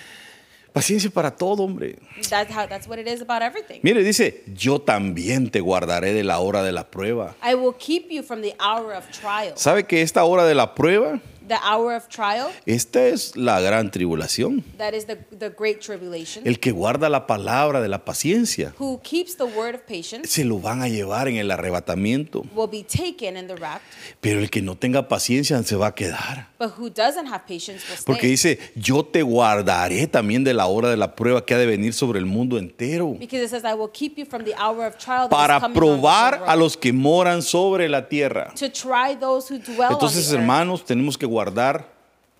[0.73, 1.97] Paciencia para todo, hombre.
[2.29, 3.79] That's how that's what it is about everything.
[3.81, 7.35] Mire, dice, yo también te guardaré de la hora de la prueba.
[7.43, 9.53] I will keep you from the hour of trial.
[9.55, 11.19] ¿Sabe que esta hora de la prueba,
[11.49, 14.63] The hour of trial, esta es la gran tribulación?
[14.77, 16.45] that is the, the great tribulation.
[16.47, 20.45] El que guarda la palabra de la paciencia, Who keeps the word of patience se
[20.45, 22.43] lo van a llevar en el arrebatamiento.
[22.55, 23.81] will be taken in the rapt,
[24.21, 26.47] Pero el que no tenga paciencia se va a quedar.
[26.59, 28.55] but who doesn't have patience will Porque stay.
[28.55, 31.93] dice, yo te guardaré también de la hora de la prueba que ha de venir
[31.93, 33.15] sobre el mundo entero.
[33.19, 35.59] Because it says, I will keep you from the hour of trial that is Para
[35.59, 38.53] coming on the probar a world." los que moran sobre la tierra.
[38.55, 40.41] to try those who dwell Entonces, on the earth.
[40.41, 41.38] hermanos, tenemos que guardar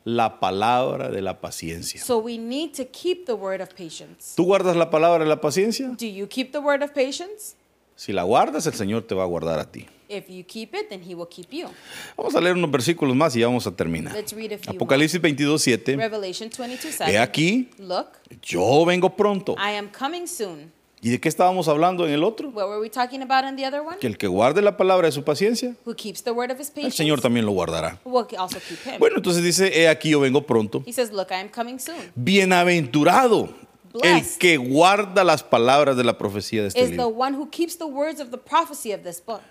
[0.04, 2.02] la palabra de la paciencia.
[2.04, 4.36] So we need to keep the word of patience.
[4.36, 5.89] ¿Tú guardas la palabra de la paciencia?
[5.97, 7.56] Do you keep the word of patience?
[7.95, 9.86] Si la guardas, el Señor te va a guardar a ti.
[10.08, 11.68] If you keep it, then he will keep you.
[12.18, 14.14] Vamos a leer unos versículos más y ya vamos a terminar.
[14.16, 14.74] Let's read a few.
[14.74, 15.97] Apocalipsis 22, 7.
[15.97, 17.18] Revelation 22 He 7.
[17.20, 18.08] aquí, Look,
[18.41, 19.56] yo vengo pronto.
[19.58, 20.72] I am coming soon.
[21.02, 22.50] ¿Y de qué estábamos hablando en el otro?
[22.50, 23.97] What were we talking about in the other one?
[24.00, 26.68] Que el que guarde la palabra de su paciencia, Who keeps the word of his
[26.70, 26.97] el patience?
[26.97, 28.00] Señor también lo guardará.
[28.04, 29.00] will also keep him.
[29.00, 30.84] Bueno, entonces dice, he aquí yo vengo pronto.
[30.86, 32.12] He says, Look, I am coming soon.
[32.16, 33.50] Bienaventurado
[33.93, 34.38] el Blessed.
[34.39, 37.08] que guarda las palabras de la profecía de este Is the libro.
[37.08, 39.41] one who keeps the words of the prophecy of this book.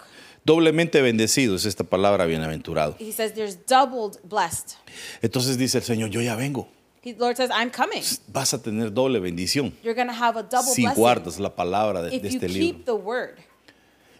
[0.45, 2.95] Doblemente bendecido es esta palabra bienaventurado.
[2.99, 4.77] He says, There's doubled blessed.
[5.23, 6.69] Entonces dice el Señor, yo ya vengo.
[7.09, 8.03] He, Lord says, I'm coming.
[8.29, 11.55] Vas a tener doble bendición You're going to have a double si blessing guardas la
[11.55, 12.85] palabra de, if de you este keep libro.
[12.85, 13.37] the word.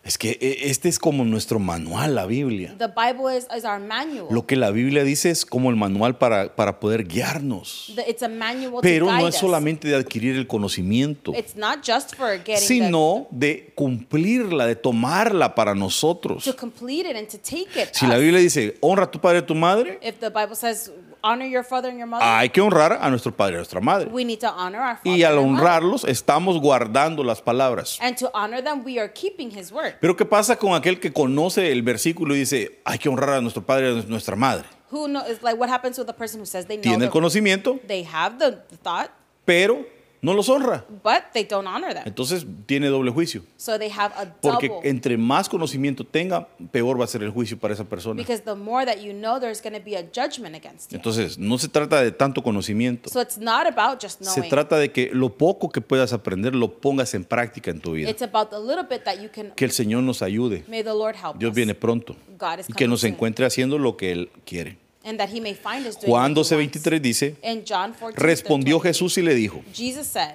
[0.05, 2.75] Es que eh, este es como nuestro manual, la Biblia.
[2.79, 4.29] The Bible is, is our manual.
[4.31, 7.93] Lo que la Biblia dice es como el manual para, para poder guiarnos.
[7.95, 11.57] The- it's a manual Pero to guide no es solamente de adquirir el conocimiento, It's
[11.57, 16.45] not just for getting the, sino de cumplirla, de tomarla para nosotros.
[16.45, 17.91] to complete it and to take it.
[17.93, 18.17] Si la.
[18.17, 20.91] Biblia dice, honra a tu padre y a tu madre, if the Bible says
[21.23, 23.81] honor your father and your mother, hay que honrar a nuestro padre y a nuestra
[23.81, 24.09] madre.
[24.11, 25.65] we need to honor our father Y al and our mother.
[25.65, 27.99] honrarlos, estamos guardando las palabras.
[28.01, 29.95] And to honor them, we are keeping his word.
[30.01, 33.41] Pero ¿qué pasa con aquel que conoce el versículo y dice, hay que honrar a
[33.41, 34.65] nuestro padre y a nuestra madre?
[34.91, 35.07] Who
[35.43, 38.39] like what happens the person who says they know Tiene el the- conocimiento, they have
[38.39, 39.11] the, the thought,
[39.45, 39.85] pero
[40.21, 40.85] no los honra.
[41.05, 42.03] but they don't honor them.
[42.07, 43.43] Entonces tiene doble juicio.
[43.57, 44.89] So they have a Porque double.
[44.89, 48.21] entre más conocimiento tenga, peor va a ser el juicio para esa persona.
[48.21, 50.97] Because the more that you know, there's going to be a judgment against you.
[50.97, 53.09] Entonces, no se trata de tanto conocimiento.
[53.11, 54.51] So it's not about just Se knowing.
[54.51, 58.11] trata de que lo poco que puedas aprender lo pongas en práctica en tu vida.
[58.11, 59.53] It's about the little bit that you can.
[59.53, 60.65] Que el Señor nos ayude.
[60.69, 61.57] May the Lord help Dios us.
[61.57, 62.17] viene pronto.
[62.39, 63.13] God is Y que nos soon.
[63.13, 64.79] encuentre haciendo lo que Él quiere.
[65.09, 66.83] And that he may find us doing Juan what he 12, wants.
[66.83, 70.35] 23 dice, In John 14, respondió 20, Jesús y le dijo, Jesus said,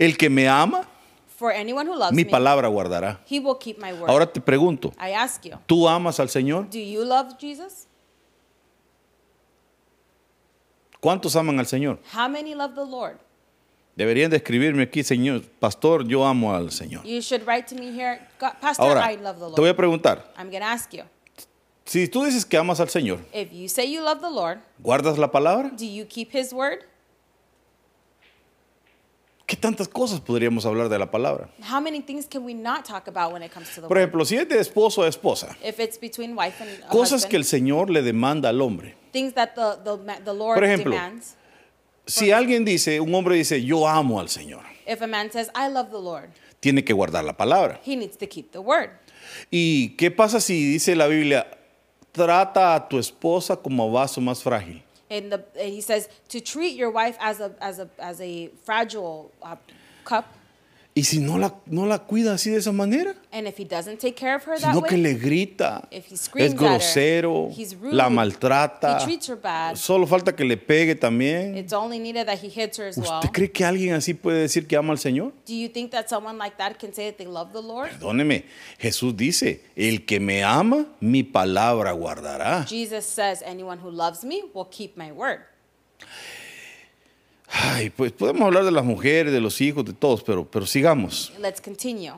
[0.00, 0.88] el que me ama,
[1.36, 3.20] For anyone who loves mi me, palabra guardará.
[3.30, 4.10] he will keep my word.
[4.10, 6.68] Ahora te pregunto, I ask you, ¿tú amas al Señor?
[6.68, 7.86] do you love Jesus?
[11.00, 12.00] ¿Cuántos aman al Señor?
[12.12, 13.18] How many love the Lord?
[13.94, 17.04] Deberían de escribirme aquí, Señor, pastor, yo amo al Señor.
[17.04, 19.76] You should write to me here, "God- Pastor, Ahora, I love the te voy a
[19.76, 20.32] preguntar,
[21.88, 25.18] si tú dices que amas al Señor, if you say you love the Lord, ¿guardas
[25.18, 25.70] la palabra?
[25.76, 26.84] do you keep his word?
[29.46, 31.48] ¿Qué tantas cosas podríamos hablar de la palabra?
[31.72, 34.02] How many things can we not talk about when it comes to the Por word?
[34.02, 37.36] ejemplo, si es de esposo a esposa, If it's between wife and a cosas que
[37.38, 38.94] el Señor le demanda al hombre.
[39.10, 41.34] things that the, the, ma- the Lord Por ejemplo, demands.
[42.06, 45.68] Si alguien dice, un hombre dice, yo amo al Señor, If a man says, I
[45.68, 46.28] love the Lord,
[46.60, 47.80] tiene que guardar la palabra.
[47.86, 48.90] he needs to keep the word.
[49.50, 51.46] ¿Y qué pasa si dice la Biblia,
[52.12, 54.82] trata a tu esposa como vaso más frágil?
[55.10, 59.32] And, the, he says to treat your wife as a, as a, as a fragile
[59.42, 59.56] uh,
[60.04, 60.26] cup.
[60.98, 63.98] Y si no la, no la cuida así de esa manera, And if he doesn't
[64.00, 67.94] take care of her that sino que le grita, If he screams es grosero, rude,
[67.94, 69.76] la maltrata, he treats her bad.
[69.76, 71.56] solo falta que le pegue también.
[71.56, 73.20] it's only needed that he hits her as well.
[73.20, 75.32] ¿Usted cree que alguien así puede decir que ama al Señor?
[75.46, 77.90] Do you think that someone like that can say that they love the Lord?
[77.90, 78.42] Perdóneme,
[78.80, 82.66] Jesús dice, el que me ama, mi palabra guardará.
[82.66, 85.42] Jesus says, anyone who loves me will keep my word.
[87.50, 91.32] Ay, pues podemos hablar de las mujeres, de los hijos, de todos, pero, pero sigamos.
[91.40, 92.12] Let's continue.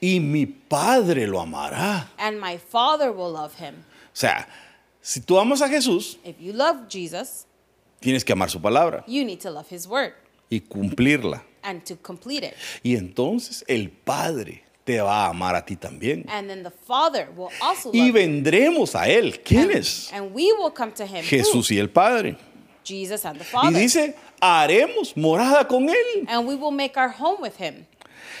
[0.00, 2.10] Y mi Padre lo amará.
[2.18, 3.74] And my Father will love him.
[3.76, 4.48] O sea,
[5.00, 7.46] si tú amas a Jesús, If you love Jesus,
[8.00, 10.12] tienes que amar su palabra you need to love his word
[10.50, 11.42] y cumplirla.
[11.62, 12.54] and to complete it.
[12.82, 16.24] Y entonces el Padre te va a amar a ti también.
[16.28, 18.12] And then the Father will also love Y you.
[18.12, 19.40] vendremos a Él.
[19.42, 20.10] ¿Quién And, es?
[20.12, 21.22] and we will come to him.
[21.24, 22.36] Jesús y el Padre.
[22.84, 23.80] Jesus and the Y Father.
[23.80, 26.26] dice, haremos morada con Él.
[26.28, 27.86] and we will make our home with him.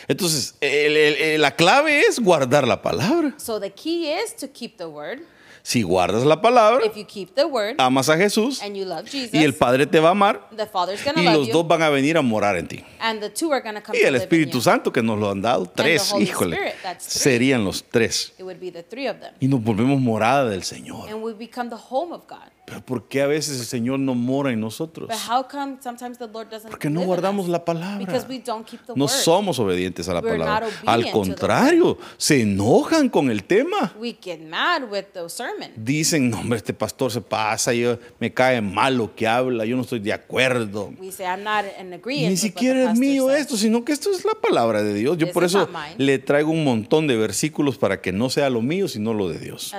[0.06, 3.34] Entonces, el- el- el- la clave es guardar la palabra.
[3.38, 5.20] So the key is to keep the word.
[5.66, 9.06] Si guardas la palabra, if you keep the word amas a Jesús and you love
[9.10, 11.54] Jesus, y el Padre te va a amar the Father's to y love los you,
[11.54, 12.84] dos van a venir a morar en ti.
[13.00, 14.60] and the two are to come Y el Espíritu.
[14.60, 17.18] Santo que nos lo han dado, tres, Holy híjole, Spirit, that's three.
[17.18, 18.34] serían los tres.
[18.38, 19.32] It would be the three of them.
[19.40, 21.08] Y nos volvemos morada del Señor.
[21.08, 22.50] And we become the home of God.
[22.66, 25.08] Pero ¿por qué a veces el Señor no mora en nosotros?
[25.08, 27.98] But how come sometimes the Lord doesn't Porque no guardamos la palabra.
[27.98, 29.10] Because we don't keep the No word.
[29.12, 30.68] somos obedientes a la We're palabra.
[30.86, 33.92] Al contrario, se enojan con el tema.
[33.98, 35.53] We get mad with the sermon.
[35.76, 39.76] Dicen, no, hombre, este pastor se pasa, yo, me cae mal lo que habla, yo
[39.76, 40.92] no estoy de acuerdo.
[40.98, 41.64] We say, I'm not
[42.06, 45.16] Ni siquiera es mío said." esto, sino que esto es la palabra de Dios.
[45.18, 48.62] Yo This por eso le traigo un montón de versículos para que no sea lo
[48.62, 49.72] mío, sino lo de Dios.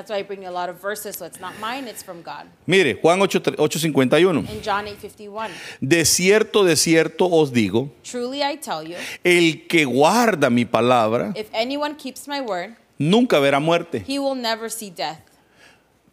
[2.65, 4.39] Mire, Juan 8, 8:51.
[4.39, 5.49] In John 8:51,
[5.81, 11.33] De cierto, de cierto os digo, truly I tell you, el que guarda mi palabra
[11.35, 14.03] if anyone keeps my word, nunca verá muerte.
[14.07, 15.19] he will never see death.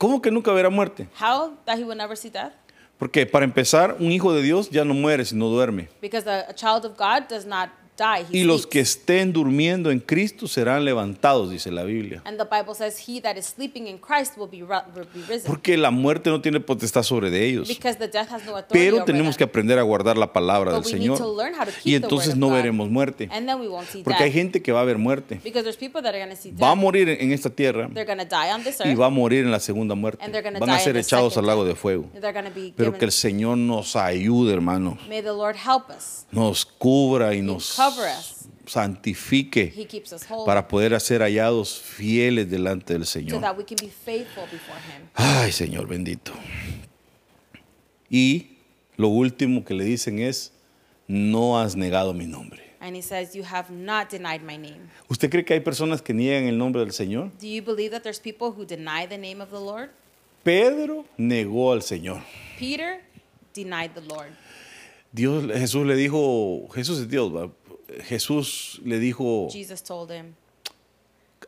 [0.03, 1.07] ¿Cómo que nunca verá muerte?
[1.17, 2.51] How that he will never see death?
[2.99, 5.91] Porque para empezar, un hijo de Dios ya no muere si no duerme.
[6.01, 7.69] Because a, a child of God does not
[7.99, 12.23] die, Y los que estén durmiendo en Cristo serán levantados, dice la Biblia.
[12.25, 15.21] And the Bible says, He that is sleeping in Christ will be, ru- will be
[15.29, 15.47] risen.
[15.47, 17.69] Porque la muerte no tiene potestad sobre de ellos.
[17.69, 20.85] Because the death has no authority Pero tenemos que aprender a guardar la palabra But
[20.85, 21.19] del Señor.
[21.85, 23.29] Y entonces no veremos muerte.
[23.31, 25.41] And then we won't see Porque hay gente que va a ver muerte.
[25.43, 28.07] Because there's people that are going to see Va a morir en esta tierra They're
[28.07, 30.25] going to die on this y va a morir en la segunda muerte.
[30.59, 32.07] Van a ser echados al lago de fuego.
[32.77, 34.99] Pero que el Señor nos ayude, hermano.
[35.09, 36.27] May the Lord help us.
[36.31, 38.49] Nos cubra y nos cover us.
[38.67, 43.41] santifique He keeps us whole para poder ser hallados fieles delante del so Señor.
[43.41, 45.09] that we can be faithful before Him.
[45.15, 46.33] Ay, Señor bendito.
[48.09, 48.59] Y
[48.97, 50.53] lo último que le dicen es,
[51.09, 52.61] no has negado mi nombre.
[52.81, 54.91] And He says, You have not denied my name.
[55.09, 57.31] ¿Usted cree que hay personas que niegan el nombre del Señor?
[57.41, 59.91] Do you believe that there's people who deny the name of the Lord?
[60.45, 62.23] Pedro negó al Señor.
[62.59, 63.01] Peter
[63.55, 64.33] denied the Lord.
[65.13, 67.51] Dios, Jesús le dijo, Jesús es Dios, ¿va?
[68.05, 70.35] Jesús le dijo, Jesus told him,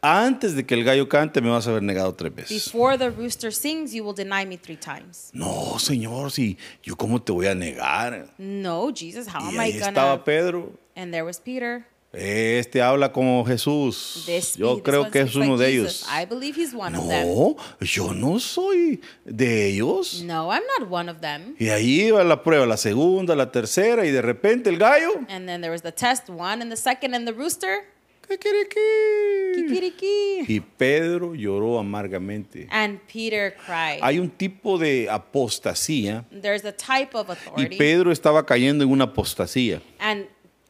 [0.02, 2.64] antes de que el gallo cante me vas a haber negado tres veces.
[2.72, 5.30] Before the rooster sings, you will deny me three times.
[5.32, 8.28] No, Señor, si yo cómo te voy a negar.
[8.38, 9.88] No, Jesus, how Y am I ahí gonna?
[9.88, 10.72] estaba Pedro.
[10.94, 11.86] And there was Peter.
[12.16, 14.24] Este habla como Jesús.
[14.26, 16.06] This, Yo creo que es uno de ellos.
[16.08, 17.26] I believe he's one of them.
[17.26, 20.22] No, yo no soy de ellos.
[20.24, 21.54] No, I'm not one of them.
[21.58, 25.20] Y ahí iba la prueba, la segunda, la tercera, y de repente el gallo.
[25.28, 27.84] And then there was the test one and the second and the rooster.
[29.54, 30.44] Kikiriki.
[30.48, 32.66] Y Pedro lloró amargamente.
[32.70, 34.00] And Peter cried.
[34.02, 37.76] Hay un tipo de apostasía There's a type of y authority.
[37.76, 39.82] Pedro estaba cayendo en una apostasía.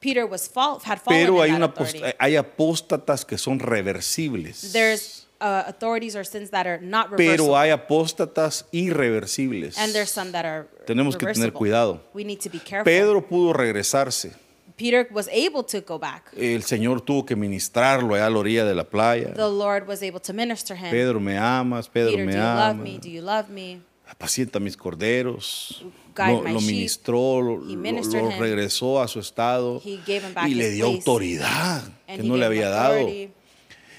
[0.04, 1.72] Peter was fall, had fallen Pero hay, una
[2.18, 4.70] hay apóstatas que son reversibles.
[4.70, 7.46] There's uh, authorities or sins that are not reversible.
[7.46, 9.78] Pero hay apóstatas irreversibles.
[9.78, 12.02] and there's some that are Tenemos que tener cuidado.
[12.12, 12.84] We need to be careful.
[12.84, 14.34] Pedro pudo regresarse.
[14.76, 16.30] Peter was able to go back.
[16.36, 19.32] El Señor tuvo que ministrarlo allá a la orilla de la playa.
[19.32, 20.90] The Lord was able to minister him.
[20.90, 22.84] Pedro, me amas, Pedro, Peter, me do you love amas.
[22.84, 22.98] me?
[22.98, 23.80] Do you love me?
[24.06, 25.82] Apacienta mis corderos.
[26.16, 30.54] Lo, lo ministró, lo, He lo- regresó a su estado He gave him back y
[30.54, 33.08] le dio autoridad que no le había dado.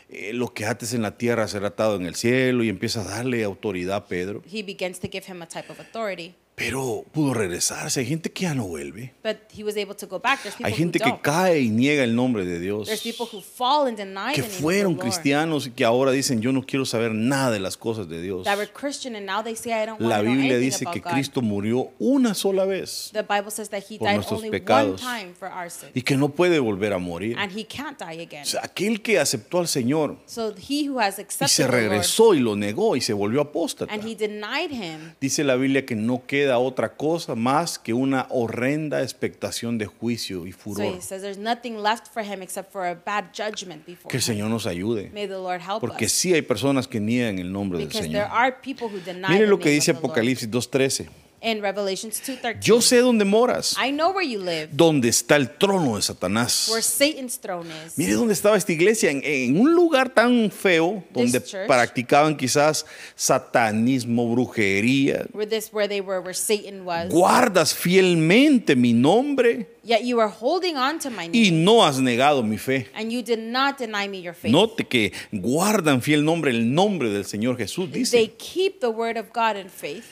[0.10, 3.04] Eh, lo que ates en la tierra será atado en el cielo y empieza a
[3.04, 4.44] darle autoridad a Pedro.
[4.50, 6.36] He begins to give him a type of authority.
[6.56, 8.00] Pero pudo regresarse.
[8.00, 9.12] Hay gente que ya no vuelve.
[9.22, 10.42] But he was able to go back.
[10.42, 11.22] There's people Hay gente who que don't.
[11.22, 12.88] cae y niega el nombre de Dios.
[12.88, 15.14] There's people who fall and deny Que the name fueron of the Lord.
[15.16, 18.46] cristianos y que ahora dicen yo no quiero saber nada de las cosas de Dios.
[18.46, 20.66] That were Christian and now they say I don't La want to know Biblia anything
[20.72, 21.12] dice about que God.
[21.12, 25.02] Cristo murió una sola vez The Bible says that he por died nuestros only pecados.
[25.04, 27.36] one time for our y que no puede volver a morir.
[27.38, 28.44] And he can't die again.
[28.44, 31.70] O sea, aquel que aceptó al Señor So he who has y accepted se the
[31.70, 33.94] Lord regresó y lo negó y se volvió apóstata.
[33.94, 38.28] and he denied him, Dice la Biblia que no queda otra cosa más que una
[38.30, 40.86] horrenda expectación de juicio y so furor.
[40.96, 44.24] he says there's nothing left for him except for a bad judgment before Que el.
[44.24, 45.10] Señor nos ayude.
[45.14, 46.12] May the Lord help Porque us.
[46.12, 48.38] sí hay personas que niegan el nombre del Because there Señor.
[48.38, 49.92] are people who deny Mire the lo que dice.
[49.92, 51.08] Apocalipsis 2.13.
[51.42, 55.50] In Revelations 2.13, Yo sé dónde moras, I know where you live, dónde está el
[55.58, 56.68] trono de Satanás.
[56.70, 57.98] where Satan's throne is.
[57.98, 61.68] Mire dónde estaba esta iglesia, en, en un lugar tan feo, donde church.
[61.68, 65.26] practicaban quizás satanismo, brujería.
[65.34, 67.10] Where this where they were, where Satan was.
[67.10, 72.00] Guardas fielmente mi nombre Yet you are holding on to my y name, no has
[72.02, 72.88] negado mi fe.
[72.96, 74.52] and you did not deny me your faith.
[74.52, 78.34] Note que guardan fiel nombre, el nombre del Señor Jesús, They dice.
[78.40, 80.06] keep the word of God in faith,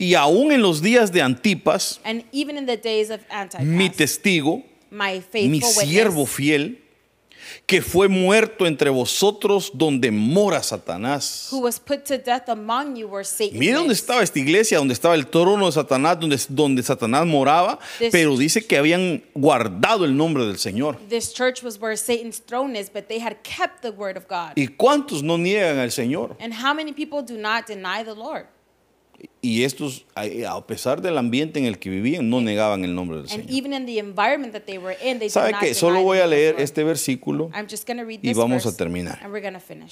[0.00, 3.88] Y aún en los días de Antipas, and even in the days of Antipas, mi
[3.88, 5.20] testigo, my mi
[5.60, 6.76] faithful siervo witness, fiel,
[7.66, 11.48] que fue muerto entre vosotros donde mora Satanás.
[11.50, 14.94] who was put to death among you where Satan Mira dónde estaba esta iglesia, donde
[14.94, 20.04] estaba el trono de Satanás, donde, donde Satanás moraba, This- pero dice que habían guardado
[20.04, 20.98] el nombre del Señor.
[21.08, 24.52] This church was where Satan's throne is, but they had kept the word of God.
[24.56, 26.36] ¿Y cuántos no niegan al Señor?
[26.40, 28.46] And how many people do not deny the Lord?
[29.42, 33.26] Y estos, a pesar del ambiente en el que vivían, no negaban el nombre del
[33.26, 33.46] And Señor.
[35.32, 35.74] ¿Sabe qué?
[35.74, 37.50] Solo voy a leer este versículo
[38.22, 39.18] y vamos a terminar.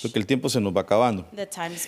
[0.02, 1.26] porque el tiempo se nos va acabando.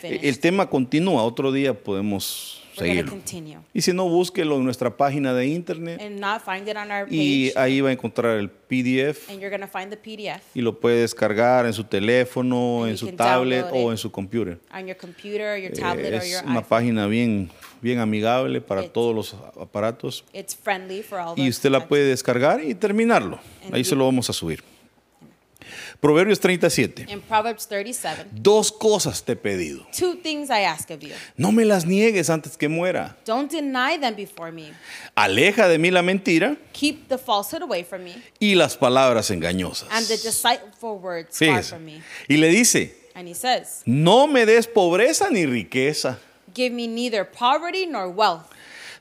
[0.09, 0.29] E-.
[0.29, 3.63] El tema continúa, otro día podemos seguirlo.
[3.73, 7.07] Y si no, búsquelo en nuestra página de internet And not find it on our
[7.13, 10.61] y ahí va a encontrar el PDF And you're going to find the PDF y
[10.61, 14.59] lo puede descargar en su teléfono, And en su tablet o en su computer.
[14.75, 17.51] on your computer, your tablet, or es your una página bien,
[17.81, 22.63] bien amigable para It's- todos los aparatos It's for all y usted la puede descargar
[22.65, 23.39] y terminarlo.
[23.65, 24.63] And Ahí se lo vamos a subir.
[26.01, 27.07] Proverbios 37.
[27.13, 29.87] In Proverbs 37, Dos cosas te he pedido.
[29.93, 31.13] two things I ask of you.
[31.37, 33.17] No me las niegues antes que muera.
[33.27, 34.73] Don't deny them before me.
[35.15, 39.89] Aleja de mí la mentira Keep the falsehood away from me, y las palabras engañosas.
[39.91, 42.01] and the deceitful words far from me.
[42.29, 46.19] Y le dice, And he says, no me des pobreza ni riqueza,
[46.55, 48.47] Give me neither poverty nor wealth.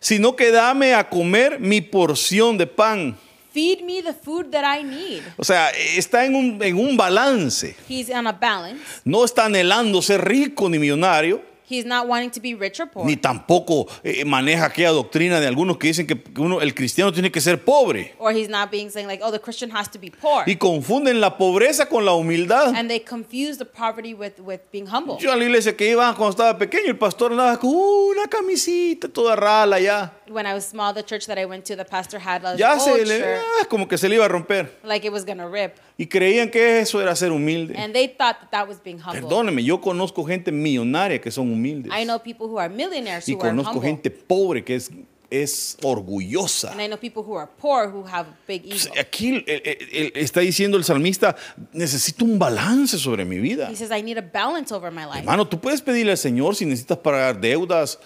[0.02, 3.18] sino que dame a comer mi porción de pan.
[3.52, 5.24] Feed me the food that I need.
[5.38, 7.76] O sea, está en un, en un balance.
[7.88, 8.80] He's on a balance.
[9.04, 13.06] No está anhelando ser rico ni millonario, He's not wanting to be rich or poor.
[13.06, 17.32] ni tampoco eh, maneja aquella doctrina de algunos que dicen que uno, el cristiano tiene
[17.32, 18.16] que ser pobre.
[18.18, 20.46] Or he's not being saying like, oh, the Christian has to be poor.
[20.48, 22.76] Y confunden la pobreza con la humildad.
[22.76, 25.18] And they confuse the poverty with, with being humble.
[25.20, 29.08] Yo a la iglesia que iba cuando estaba pequeño, el pastor andaba con una camisita
[29.08, 30.12] toda rala ya.
[30.30, 32.74] When I was small, the church that I went to, the pastor had a Ya
[32.74, 34.70] old se le, shirt, ah, como que se le iba a romper.
[34.84, 35.78] like it was gonna rip.
[35.98, 37.76] Y creían que eso era ser humilde.
[37.78, 39.22] And they thought that that was being humble.
[39.22, 41.92] Perdóneme, yo conozco gente millonaria que son humildes.
[41.94, 43.90] I know people who are millionaires Y who are conozco humble.
[43.90, 44.90] gente pobre que es,
[45.32, 46.72] es orgullosa.
[46.72, 48.68] And I know people who are poor who have big.
[48.68, 51.36] Pues, Aquí el- el- el- está diciendo el salmista,
[51.74, 53.70] necesito un balance sobre mi vida.
[53.70, 55.20] He says, I need a balance over my life.
[55.20, 58.00] Hermano, tú puedes pedirle al Señor si necesitas pagar deudas.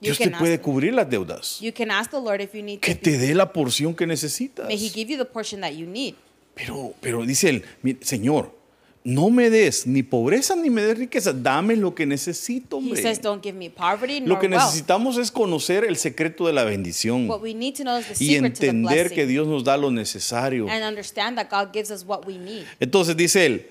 [0.00, 1.58] You Dios te can, puede ask, cubrir las deudas.
[1.60, 4.66] you can ask the Lord if you need Que te dé la porción que necesitas.
[4.66, 6.14] May He give you the portion that you need.
[6.54, 8.56] Pero, pero dice él, "Mi- Señor,
[9.04, 13.00] no me des ni pobreza ni me des riqueza, dame lo que necesito, He hombre.
[13.02, 14.62] says, Don't give me poverty Lo nor que wealth.
[14.64, 18.12] necesitamos es conocer el secreto de la bendición What we need to know is the
[18.24, 19.26] y secret to the entender que.
[19.26, 20.68] Dios nos da lo necesario.
[20.68, 22.64] And understand that God gives us what we need.
[22.80, 23.66] Entonces dice él,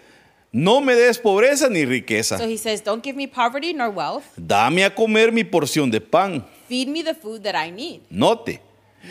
[0.52, 4.26] no me des pobreza ni riqueza, So He says, Don't give me poverty nor wealth.
[4.38, 6.46] dame a comer mi porción de pan.
[6.68, 8.02] Feed me the food that I need.
[8.10, 8.60] Note,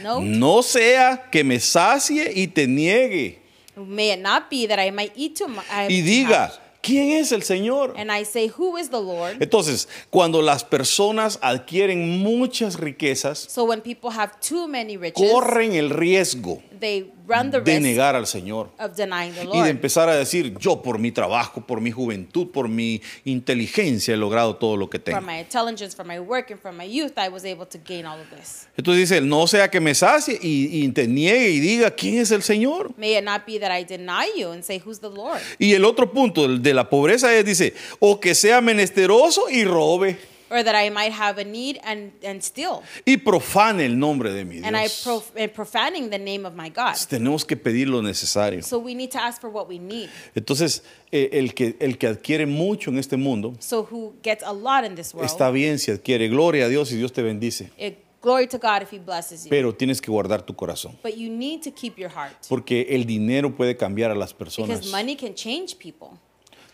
[0.03, 3.39] No, no sea que me sacie y te niegue
[3.77, 5.65] may it not be that I might eat too much.
[5.89, 6.51] y diga,
[6.83, 7.95] ¿quién es el Señor?
[7.99, 9.37] And I say, Who is the Lord?
[9.41, 15.75] Entonces, cuando las personas adquieren muchas riquezas, So when people have too many riches, corren
[15.75, 19.55] el riesgo they run the de risk negar al Señor of denying the y de
[19.59, 19.69] Lord.
[19.69, 24.57] empezar a decir, yo por mi trabajo, por mi juventud, por mi inteligencia he logrado
[24.57, 25.19] todo lo que tengo.
[25.19, 28.07] From my intelligence, from my work, and from my youth, I was able to gain
[28.07, 28.69] all of this.
[28.77, 32.31] Entonces dice, no sea que me sacie y, y te niegue y diga, ¿quién es
[32.31, 32.93] el Señor?
[32.97, 35.41] May it not be that I deny you and say, Who's the Lord?
[35.59, 40.17] Y el otro punto de la pobreza es, dice, o que sea menesteroso y robe
[40.49, 42.83] Or that I might have a need and, and steal.
[43.05, 45.03] y profane el nombre de mi And I Dios.
[45.03, 46.95] prof- and profaning the name of my God.
[47.09, 48.63] Tenemos que pedir lo necesario.
[48.63, 50.09] So we need to ask for what we need.
[50.35, 54.53] Entonces, eh, el, que, el que adquiere mucho en este mundo, So who gets a
[54.53, 55.29] lot in this world?
[55.29, 56.29] está bien si adquiere.
[56.29, 57.71] Gloria a Dios y Dios te bendice.
[57.77, 59.51] It, glory to God if He blesses you.
[59.51, 60.97] Pero tienes que guardar tu corazón.
[61.03, 62.35] But you need to keep your heart.
[62.49, 64.79] Porque el dinero puede cambiar a las personas.
[64.79, 66.19] Because money can change people.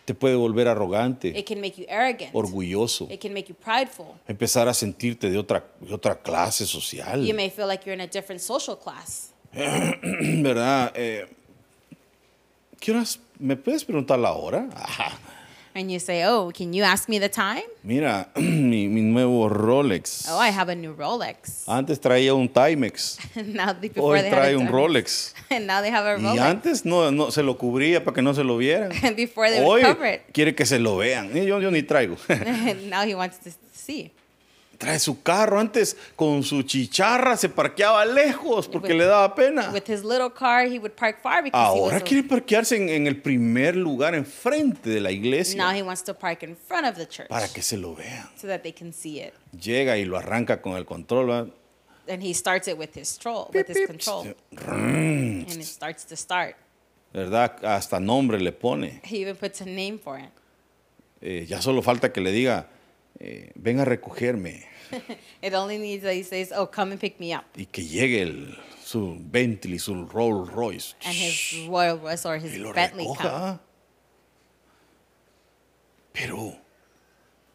[0.04, 2.30] Te puede volver arrogante, It can make you arrogant.
[2.34, 4.06] orgulloso, It can make you prideful.
[4.26, 7.24] empezar a sentirte de otra, de otra clase social.
[7.24, 9.30] You may feel like you're in a different social class.
[9.52, 10.92] ¿Verdad?
[10.96, 11.26] Eh,
[12.80, 13.20] ¿Qué horas?
[13.38, 14.68] ¿Me puedes preguntar la hora?
[14.74, 15.18] Ajá.
[15.74, 17.62] And you say, Oh, can you ask me the time?
[17.82, 20.26] Mira, mi, mi nuevo Rolex.
[20.28, 21.64] Oh, I have a new Rolex.
[21.68, 23.18] Antes traía un Timex.
[23.46, 24.72] now they- before Hoy they had trae a un Timex.
[24.72, 25.34] Rolex.
[25.50, 26.40] And now they have a Y Rolex.
[26.42, 28.92] antes no, no se lo cubría para que no se lo vieran.
[29.02, 30.22] And before they Hoy would cover it.
[30.34, 31.30] quiere que se lo vean.
[31.34, 32.16] Y Yo, yo ni traigo.
[32.90, 34.10] Now he wants to see.
[34.82, 35.60] Trae su carro.
[35.60, 39.70] Antes con su chicharra se parqueaba lejos porque le daba pena.
[39.72, 42.02] With his little car, he would park far because he Ahora was.
[42.02, 46.12] quiere parquearse en, en el primer lugar enfrente de la now iglesia he wants to
[46.12, 48.28] park in front of the church para que se lo vean.
[48.34, 49.32] so that they can see it.
[49.52, 51.26] Llega y lo arranca con el control.
[51.26, 51.48] ¿verdad?
[52.08, 54.26] And he starts it with his control, with his control,
[54.66, 56.56] and it starts to start.
[57.14, 57.64] ¿verdad?
[57.64, 59.00] Hasta nombre le pone.
[59.04, 60.30] He even puts a name for it.
[61.20, 62.66] Eh, ya solo falta que le diga,
[63.20, 64.71] eh, ven a recogerme
[65.42, 68.22] It only needs that he says, "Oh, come and pick me up," y que llegue
[68.22, 73.04] el, su Bentley, su Rolls Royce and his Royal Royce or his y lo Bentley
[73.06, 73.28] come.
[73.28, 73.60] recoja.
[76.12, 76.56] Pero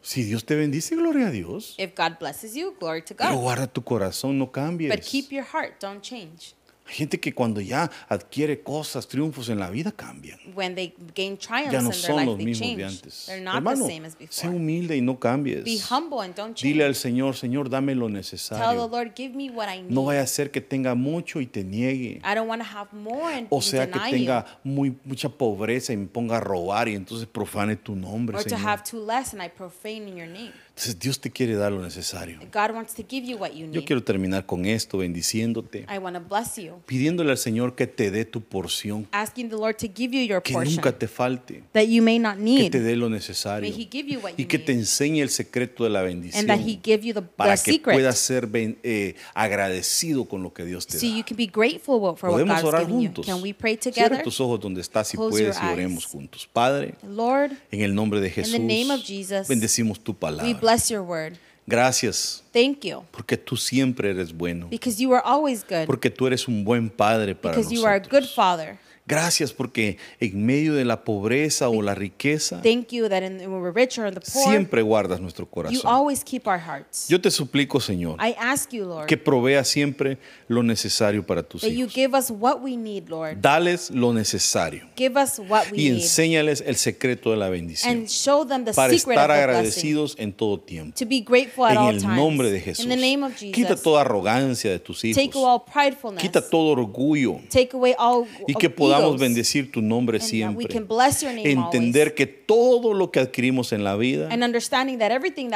[0.02, 1.74] si Dios te bendice, gloria a Dios.
[1.78, 3.40] If God blesses you, glory to Pero God.
[3.42, 4.88] guarda tu corazón, no cambies.
[4.90, 6.54] But keep your heart, don't change.
[6.88, 10.38] Hay gente que cuando ya adquiere cosas, triunfos en la vida, cambian.
[10.54, 13.28] When they gain triumphs Ya no in their son life, los they mismos de antes.
[13.28, 14.48] Hermano, the same as sé before.
[14.56, 15.64] humilde y no cambies.
[15.64, 16.94] Be humble and don't Dile al.
[16.94, 18.88] Señor, Señor, dame lo Tell the necesario.
[18.88, 19.90] Lord, give me what I need.
[19.90, 22.20] No vaya a ser que tenga mucho y te niegue.
[22.24, 24.70] I don't want to have more and O sea, que tenga you.
[24.72, 28.48] muy, mucha pobreza y me ponga a robar y entonces profane tu nombre, Or to
[28.50, 28.66] Señor.
[28.66, 30.52] have too less and I profane in your name.
[30.78, 32.38] Entonces Dios te quiere dar lo necesario.
[32.52, 33.84] God wants to give you what you Yo need.
[33.84, 36.74] quiero terminar con esto, bendiciéndote, I want to bless you.
[36.86, 40.40] pidiéndole al Señor que te dé tu porción, Asking the Lord to give you your
[40.40, 42.70] que portion nunca te falte, that you may not que need.
[42.70, 45.30] te dé lo necesario May He give you what y you que te enseñe el
[45.30, 48.16] secreto de la And bendición that He give you the, para the que secret puedas
[48.16, 51.24] ser ben- eh, agradecido con lo que Dios te so you da.
[51.24, 53.06] can be grateful for what Podemos God's orar given you.
[53.08, 53.26] juntos.
[53.26, 54.22] Can we pray Cierra together?
[54.22, 56.48] tus ojos donde estás si Close puedes y oremos juntos.
[56.52, 60.48] Padre, Lord, en el nombre de in Jesús, the name of Jesus, bendecimos tu palabra.
[60.68, 61.38] Bless your word.
[61.66, 63.04] Gracias Thank you.
[63.10, 65.86] porque tú siempre eres bueno, Because you are always good.
[65.86, 68.78] porque tú eres un buen padre para Because you are a good father.
[69.08, 73.62] Gracias porque en medio de la pobreza o la riqueza, Thank you that in, when
[73.62, 75.80] we're rich or in the poor, siempre guardas nuestro you corazón.
[75.86, 77.08] always keep our hearts.
[77.08, 81.62] Yo te suplico, Señor, I ask you, Lord, que provea siempre lo necesario para tus
[81.62, 81.94] that you hijos.
[81.94, 83.38] give us what we need, Lord.
[83.40, 86.02] Dales lo necesario Give us what we y need.
[86.02, 89.42] enséñales el secreto de la bendición And show them the para secret estar of the
[89.46, 89.56] blessing.
[89.56, 90.94] agradecidos en todo tiempo.
[90.98, 92.16] To be grateful at En all el times.
[92.16, 92.84] nombre de Jesús.
[92.84, 93.82] In the name of Quita Jesus.
[93.82, 95.44] toda arrogancia de tus Take away hijos.
[95.44, 96.20] all pridefulness.
[96.22, 98.68] Quita todo orgullo Take away all y que
[98.98, 100.68] podamos bendecir tu nombre siempre.
[100.68, 104.28] can bless your name Entender que todo lo que adquirimos en la vida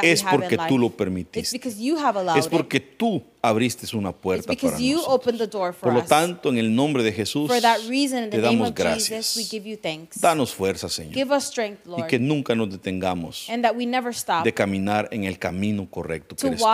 [0.01, 1.57] es porque tú lo permitiste.
[2.37, 5.75] Es porque tú abriste una puerta para nosotros.
[5.81, 9.37] Por lo tanto, en el nombre de Jesús, te damos gracias.
[10.21, 11.17] Danos fuerza, Señor.
[11.97, 13.47] Y que nunca nos detengamos
[14.43, 16.67] de caminar en el camino correcto que eres tú.